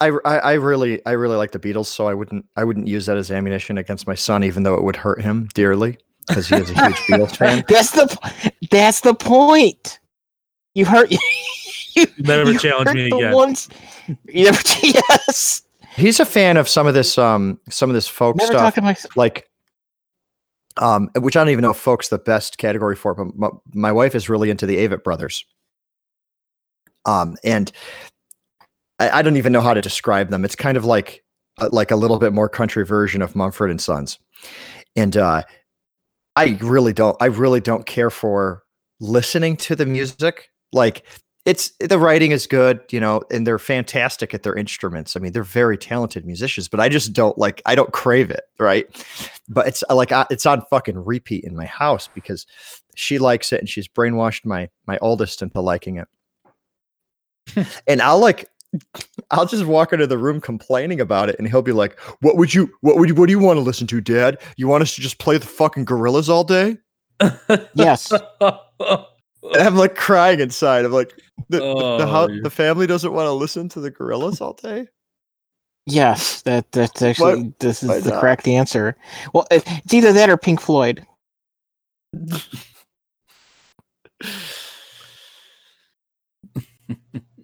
[0.00, 3.04] I, I I really I really like the Beatles, so I wouldn't I wouldn't use
[3.06, 6.54] that as ammunition against my son, even though it would hurt him dearly because he
[6.56, 7.62] is a huge Beatles fan.
[7.68, 9.98] that's the that's the point
[10.74, 11.18] you hurt you
[11.94, 13.34] you Never you challenge me again.
[13.34, 13.68] ones-
[14.26, 15.60] you never, yes
[16.00, 18.84] He's a fan of some of this um some of this folk never stuff, talking
[18.84, 19.50] like like
[20.76, 23.92] um which I don't even know if folk's the best category for, but my, my
[23.92, 25.44] wife is really into the Avett brothers.
[27.04, 27.70] Um and
[29.00, 30.44] I, I don't even know how to describe them.
[30.44, 31.24] It's kind of like
[31.58, 34.18] uh, like a little bit more country version of Mumford and Sons,
[34.94, 35.42] and uh,
[36.36, 38.62] I really don't I really don't care for
[39.00, 40.50] listening to the music.
[40.72, 41.04] Like
[41.46, 45.16] it's the writing is good, you know, and they're fantastic at their instruments.
[45.16, 48.44] I mean, they're very talented musicians, but I just don't like I don't crave it,
[48.58, 48.86] right?
[49.48, 52.46] But it's uh, like I, it's on fucking repeat in my house because
[52.94, 57.66] she likes it and she's brainwashed my my oldest into liking it.
[57.86, 58.48] and I'll like
[59.30, 62.54] I'll just walk into the room complaining about it, and he'll be like, "What would
[62.54, 62.70] you?
[62.82, 63.14] What would you?
[63.14, 64.38] What do you want to listen to, Dad?
[64.56, 66.78] You want us to just play the fucking Gorillaz all day?"
[67.74, 68.12] Yes.
[69.42, 70.84] And I'm like crying inside.
[70.84, 71.14] I'm like,
[71.48, 74.86] the the, the, Oh, the family doesn't want to listen to the Gorillaz all day.
[75.86, 78.20] Yes, that that's actually this why is the not?
[78.20, 78.96] correct answer.
[79.32, 81.04] Well, it's either that or Pink Floyd.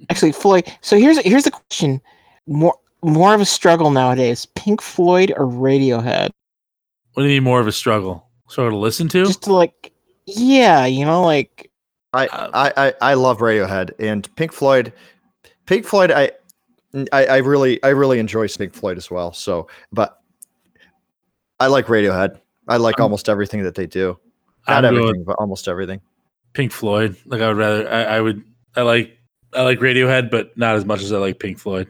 [0.08, 0.72] Actually, Floyd.
[0.82, 2.00] So here's here's the question:
[2.46, 6.30] more more of a struggle nowadays, Pink Floyd or Radiohead?
[7.14, 8.28] What do you mean more of a struggle?
[8.48, 9.24] Struggle to listen to?
[9.24, 9.92] Just to like,
[10.26, 11.70] yeah, you know, like
[12.12, 14.92] I, Uh, I, I, I love Radiohead and Pink Floyd.
[15.66, 16.30] Pink Floyd, I,
[17.12, 19.32] I, I really, I really enjoy Pink Floyd as well.
[19.32, 20.20] So, but
[21.60, 22.40] I like Radiohead.
[22.68, 24.18] I like I'm- almost everything that they do.
[24.68, 26.00] Not I'm everything, but almost everything.
[26.52, 27.16] Pink Floyd.
[27.26, 27.88] Like I would rather.
[27.88, 28.42] I, I would.
[28.74, 29.16] I like.
[29.54, 31.88] I like Radiohead, but not as much as I like Pink Floyd.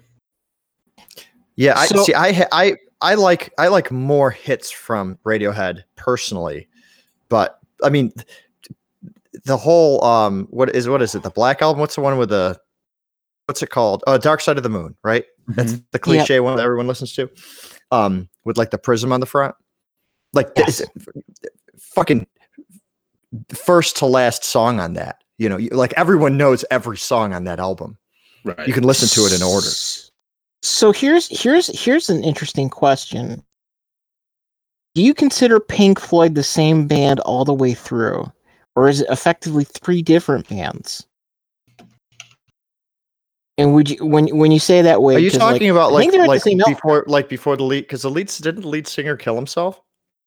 [1.56, 2.12] Yeah, I So- see.
[2.14, 6.68] I, I, I like, I like more hits from Radiohead personally,
[7.30, 8.12] but I mean,
[9.46, 11.22] the whole, um, what is, what is it?
[11.22, 11.80] The Black album?
[11.80, 12.58] What's the one with the,
[13.46, 14.02] what's it called?
[14.06, 15.24] Uh, Dark Side of the Moon, right?
[15.48, 15.84] That's Mhm.
[15.92, 17.30] the cliche one that everyone listens to.
[17.92, 19.54] Um, with like the prism on the front.
[20.32, 20.78] Like Yes.
[20.78, 20.88] this
[21.78, 22.26] fucking
[23.54, 25.22] first to last song on that.
[25.38, 27.96] You know, you, like everyone knows every song on that album.
[28.44, 28.66] right.
[28.66, 29.68] You can listen to it in order.
[30.62, 33.44] So here's here's here's an interesting question.
[34.94, 38.32] Do you consider Pink Floyd the same band all the way through,
[38.76, 41.06] or is it effectively three different bands?
[43.58, 45.16] And would you when when you say that way?
[45.16, 46.74] Are you 'cause, like, talking about like think they're at the like same album.
[46.74, 49.80] before like before the lead because the lead didn't the lead singer kill himself?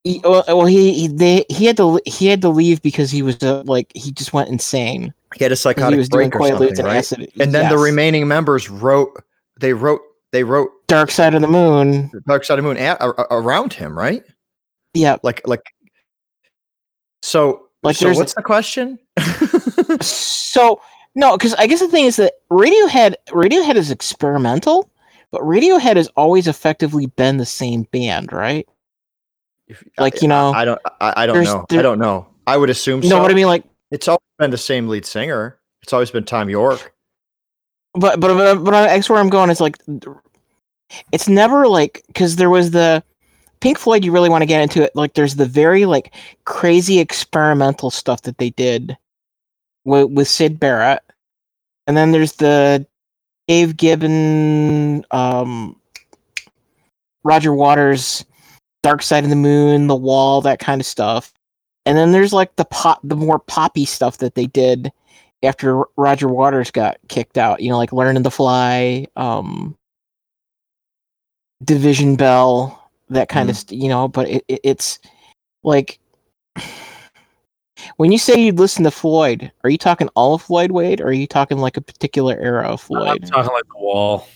[0.04, 3.22] he, well, well, he he, they, he had to he had to leave because he
[3.22, 5.14] was uh, like he just went insane.
[5.36, 6.98] He had a psychotic He was doing break or something, right?
[6.98, 7.32] acid.
[7.40, 9.12] And then the remaining members wrote
[9.60, 12.10] they wrote they wrote Dark Side of the Moon.
[12.28, 14.24] Dark Side of the Moon at, a- a- around him, right?
[14.96, 15.18] Yeah.
[15.22, 15.62] Like like
[17.22, 19.00] so Like, so what's the question?
[20.02, 20.82] So
[21.16, 24.90] no, because I guess the thing is that Radiohead Radiohead is experimental,
[25.32, 28.68] but Radiohead has always effectively been the same band, right?
[30.00, 31.66] Like, you know, I, I don't I, I don't know.
[31.70, 32.28] I don't know.
[32.48, 33.16] I would assume You so.
[33.16, 33.46] know what I mean?
[33.46, 35.60] Like, It's always been the same lead singer.
[35.84, 36.94] It's always been Thom Yorke.
[37.94, 39.50] but but but, but I, that's where I'm going.
[39.52, 39.78] Is like,
[41.12, 43.04] it's never like because there was the
[43.62, 44.06] Pink Floyd.
[44.06, 44.96] You really want to get into it.
[44.96, 46.14] Like, there's the very like
[46.46, 48.98] crazy experimental stuff that they did
[49.86, 51.02] with with Syd Barrett,
[51.88, 52.86] and then there's the
[53.48, 55.76] Dave Gibbon, um,
[57.24, 58.24] Roger Waters,
[58.84, 61.34] Dark Side of the Moon, The Wall, that kind of stuff.
[61.86, 64.92] And then there's like the pop, the more poppy stuff that they did
[65.42, 67.62] after Roger Waters got kicked out.
[67.62, 69.76] You know, like Learning to Fly, um,
[71.64, 72.79] Division Bell,
[73.10, 73.70] that kind of mm-hmm.
[73.70, 74.08] st- you know.
[74.08, 75.00] But it, it, it's
[75.64, 76.00] like
[77.98, 81.08] when you say you'd listen to Floyd, are you talking all of Floyd Wade, or
[81.08, 83.26] are you talking like a particular era of I'm Floyd?
[83.28, 84.28] talking like the wall.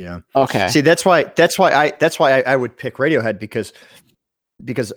[0.00, 0.20] Yeah.
[0.34, 0.68] Okay.
[0.68, 3.72] See, that's why that's why I that's why I, I would pick Radiohead because
[4.64, 4.92] because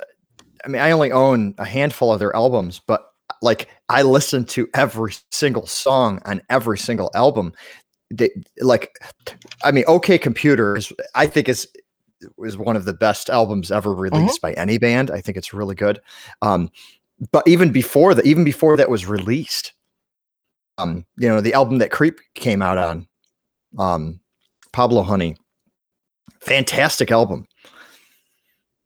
[0.63, 3.09] I mean I only own a handful of their albums, but
[3.41, 7.53] like I listen to every single song on every single album.
[8.11, 8.29] They,
[8.61, 8.91] like
[9.63, 11.67] I mean, OK Computer is I think is
[12.39, 15.11] is one of the best albums ever released by any band.
[15.11, 15.99] I think it's really good.
[16.41, 16.69] Um,
[17.31, 19.73] but even before that, even before that was released,
[20.77, 23.07] um, you know, the album that Creep came out on,
[23.77, 24.19] um,
[24.71, 25.37] Pablo Honey.
[26.41, 27.47] Fantastic album.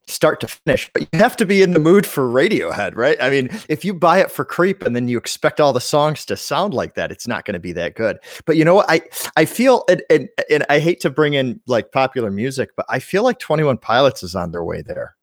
[0.09, 3.17] Start to finish, but you have to be in the mood for Radiohead, right?
[3.21, 6.23] I mean, if you buy it for Creep and then you expect all the songs
[6.25, 8.17] to sound like that, it's not going to be that good.
[8.45, 8.89] But you know what?
[8.89, 9.01] I
[9.35, 12.99] I feel and, and and I hate to bring in like popular music, but I
[12.99, 15.15] feel like Twenty One Pilots is on their way there.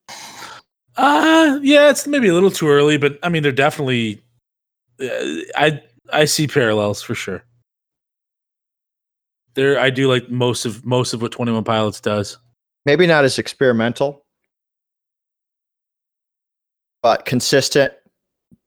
[0.96, 4.22] Uh yeah, it's maybe a little too early, but I mean they're definitely.
[5.00, 5.08] Uh,
[5.56, 5.80] I
[6.12, 7.42] I see parallels for sure.
[9.54, 12.38] There, I do like most of most of what Twenty One Pilots does.
[12.86, 14.23] Maybe not as experimental,
[17.04, 17.92] but consistent.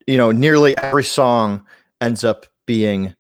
[0.06, 1.66] You know, nearly every song
[2.00, 3.14] ends up being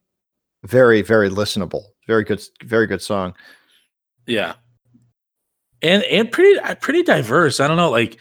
[0.63, 1.82] very, very listenable.
[2.05, 3.34] Very good, very good song.
[4.28, 4.53] Yeah,
[5.82, 7.59] and and pretty uh, pretty diverse.
[7.59, 8.20] I don't know, like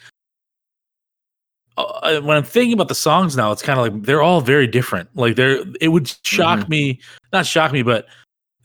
[1.77, 4.67] uh, when I'm thinking about the songs now, it's kind of like they're all very
[4.67, 5.09] different.
[5.15, 6.69] Like they're it would shock Mhm.
[6.69, 7.01] me,
[7.33, 8.07] not shock me, but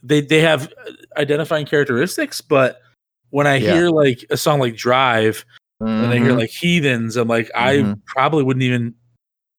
[0.02, 0.72] they they have
[1.18, 2.40] identifying characteristics.
[2.40, 2.80] But
[3.30, 3.74] when I Yeah.
[3.74, 5.44] hear like a song like Drive,
[5.86, 8.00] and I hear like Heathens, I'm like I Mhm.
[8.06, 8.94] probably wouldn't even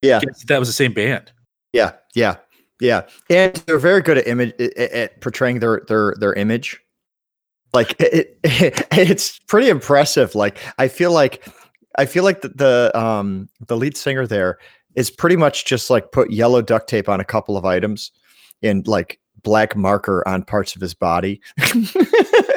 [0.02, 1.32] yeah, guess that, that was the same band.
[1.72, 2.36] yeah, yeah,
[2.80, 6.80] yeah, and they're very good at image at, at portraying their their their image.
[7.74, 10.36] Like it, it, it's pretty impressive.
[10.36, 11.48] Like I feel like
[11.98, 14.58] I feel like the, the um the lead singer there
[14.96, 18.12] is pretty much just like put yellow duct tape on a couple of items
[18.62, 21.42] and like black marker on parts of his body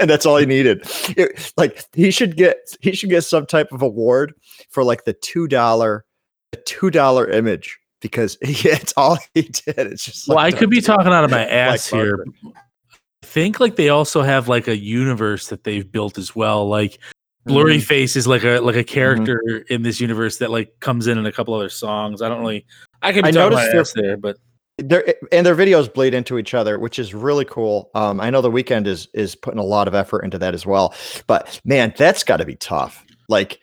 [0.00, 0.82] and that's all he needed
[1.16, 4.32] It- like he should get he should get some type of award
[4.70, 6.04] for like the two dollar
[6.52, 10.70] a two dollar image because yeah, it's all he did it's just Well, I could
[10.70, 12.24] be talking out of my ass here.
[12.44, 16.68] I think like they also have like a universe that they've built as well.
[16.68, 16.98] Like
[17.46, 17.82] Blurry Mhm.
[17.84, 18.92] Face is like a like a Mm-hmm.
[18.94, 22.22] character in this universe that like comes in in a couple other songs.
[22.22, 22.64] I don't really.
[23.02, 24.36] I could be I noticed there, but
[24.78, 27.90] their and their videos bleed into each other, which is really cool.
[27.94, 30.66] Um, I know the Weeknd is is putting a lot of effort into that as
[30.66, 30.94] well.
[31.26, 33.04] But man, that's got to be tough.
[33.28, 33.58] Like,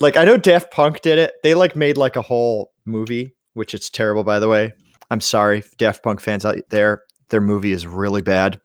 [0.00, 1.34] like I know Daft Punk did it.
[1.42, 4.72] They like made like a whole movie, which it's terrible, by the way.
[5.10, 7.02] I'm sorry, Daft Punk fans out there.
[7.30, 8.60] Their movie is really bad.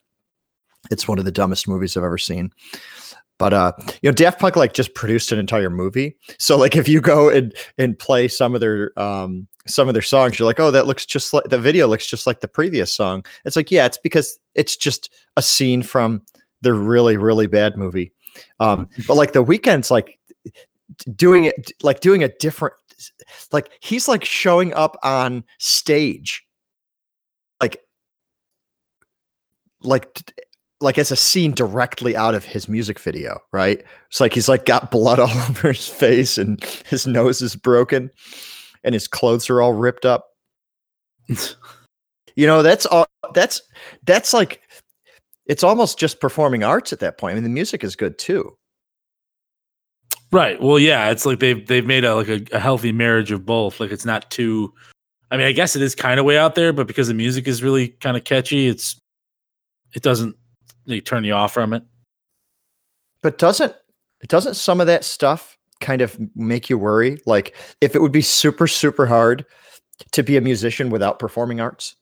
[0.92, 2.52] It's one of the dumbest movies I've ever seen.
[3.40, 3.72] But uh,
[4.02, 6.16] you know, Daft Punk like just produced an entire movie.
[6.38, 10.04] So like if you go and and play some of their um some of their
[10.04, 12.94] songs, you're like, oh, that looks just like the video looks just like the previous
[12.94, 13.26] song.
[13.46, 16.22] It's like, yeah, it's because it's just a scene from
[16.62, 18.12] the really, really bad movie.
[18.60, 20.20] Um, but like the Weeknd's, like
[21.16, 22.74] doing it like doing a different
[23.52, 26.44] like he's like showing up on stage
[27.62, 27.80] like
[29.82, 30.34] like
[30.82, 34.66] like as a scene directly out of his music video right it's like he's like
[34.66, 38.10] got blood all over his face and his nose is broken
[38.84, 40.30] and his clothes are all ripped up
[42.36, 43.62] you know that's all that's
[44.04, 44.62] that's like
[45.46, 48.56] it's almost just performing arts at that point i mean the music is good too
[50.32, 50.62] right.
[50.62, 53.80] Well, yeah, it's like they've they've made a like a, a healthy marriage of both.
[53.80, 54.74] Like it's not too.
[55.32, 57.48] I mean, I guess it is kind of way out there, but because the music
[57.48, 59.00] is really kind of catchy, it's
[59.96, 60.36] it doesn't
[60.90, 61.84] like, turn you off from it.
[63.22, 63.76] But doesn't
[64.22, 67.22] it doesn't some of that stuff kind of make you worry?
[67.26, 69.46] Like if it would be super super hard
[70.12, 71.96] to be a musician without performing arts.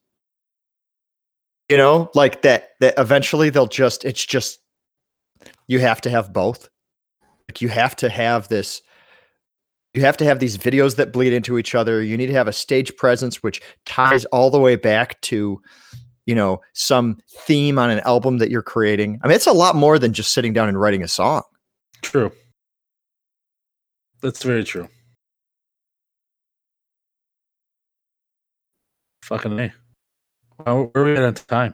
[1.70, 4.60] You know, like that that eventually they'll just it's just
[5.68, 6.70] you have to have both.
[7.50, 8.82] Like you have to have this
[9.94, 12.04] you have to have these videos that bleed into each other.
[12.04, 15.60] You need to have a stage presence which ties all the way back to
[16.28, 19.20] you know some theme on an album that you're creating.
[19.24, 21.42] I mean, it's a lot more than just sitting down and writing a song.
[22.04, 22.32] True.
[24.22, 24.88] That's very true.
[29.24, 29.74] Fucking a.
[30.66, 31.74] Well, where are we at on time?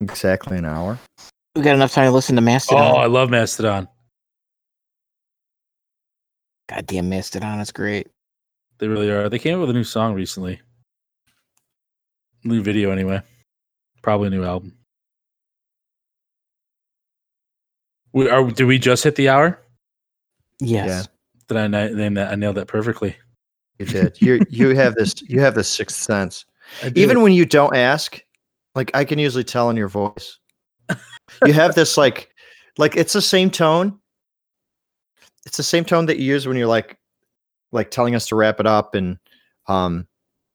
[0.00, 0.98] Exactly an hour.
[1.54, 2.92] We got enough time to listen to Mastodon.
[2.92, 3.88] Oh, I love Mastodon.
[6.68, 8.08] Goddamn Mastodon, it's great.
[8.78, 9.28] They really are.
[9.28, 10.60] They came up with a new song recently.
[12.46, 13.20] New video, anyway.
[14.02, 14.72] Probably a new album.
[18.12, 18.48] We are.
[18.50, 19.60] Did we just hit the hour?
[20.60, 21.08] Yes.
[21.48, 22.32] Did I na- name that?
[22.32, 23.16] I nailed that perfectly.
[23.78, 24.22] You did.
[24.22, 26.44] You you have this you have this sixth sense.
[26.94, 28.22] Even when you don't ask,
[28.74, 30.38] like I can usually tell in your voice.
[31.44, 32.30] You have this like
[32.78, 33.98] like it's the same tone.
[35.44, 36.96] It's the same tone that you use when you're like
[37.72, 39.18] like telling us to wrap it up and
[39.66, 40.06] um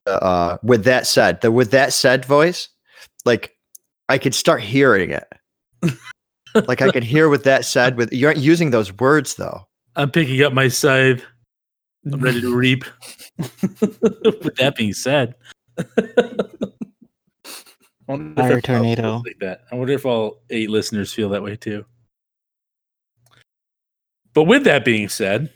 [0.06, 2.68] uh with that said, the with that said voice,
[3.24, 3.56] like
[4.08, 5.28] I could start hearing it.
[6.68, 9.66] like I could hear with that said with you aren't using those words though.
[9.96, 11.24] I'm picking up my scythe.
[12.10, 12.84] I'm ready to reap.
[13.38, 15.36] With that being said,
[15.78, 15.84] I
[18.06, 19.22] Fire that's how it tornado.
[19.24, 19.62] Like that.
[19.70, 21.84] I wonder if all eight listeners feel that way too.
[24.34, 25.52] But with that being said,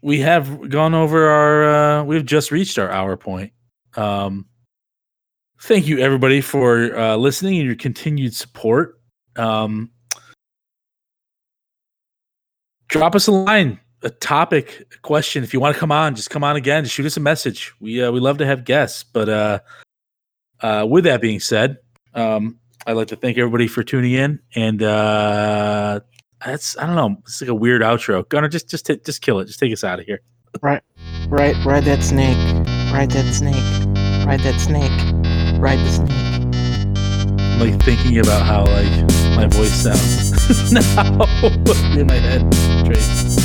[0.00, 1.64] we have gone over our.
[2.00, 3.52] Uh, we've just reached our hour point.
[3.96, 4.46] Um,
[5.60, 9.00] thank you everybody for uh, listening and your continued support.
[9.36, 9.90] Um,
[12.88, 15.44] drop us a line, a topic, a question.
[15.44, 16.84] If you want to come on, just come on again.
[16.84, 17.72] Just shoot us a message.
[17.80, 19.04] We uh, we love to have guests.
[19.04, 19.60] But uh,
[20.60, 21.78] uh, with that being said,
[22.14, 24.40] um, I'd like to thank everybody for tuning in.
[24.54, 26.00] And uh,
[26.44, 27.16] that's I don't know.
[27.20, 28.28] It's like a weird outro.
[28.28, 29.46] Gunnar, just just t- just kill it.
[29.46, 30.20] Just take us out of here.
[30.60, 30.82] Right,
[31.28, 32.61] right, ride that snake.
[32.92, 33.56] Ride that snake.
[34.26, 34.92] Ride that snake.
[35.58, 36.10] Ride the snake.
[37.40, 38.90] I'm like thinking about how like
[39.34, 41.24] my voice sounds now
[41.98, 42.52] in my head.
[42.84, 43.41] Trace.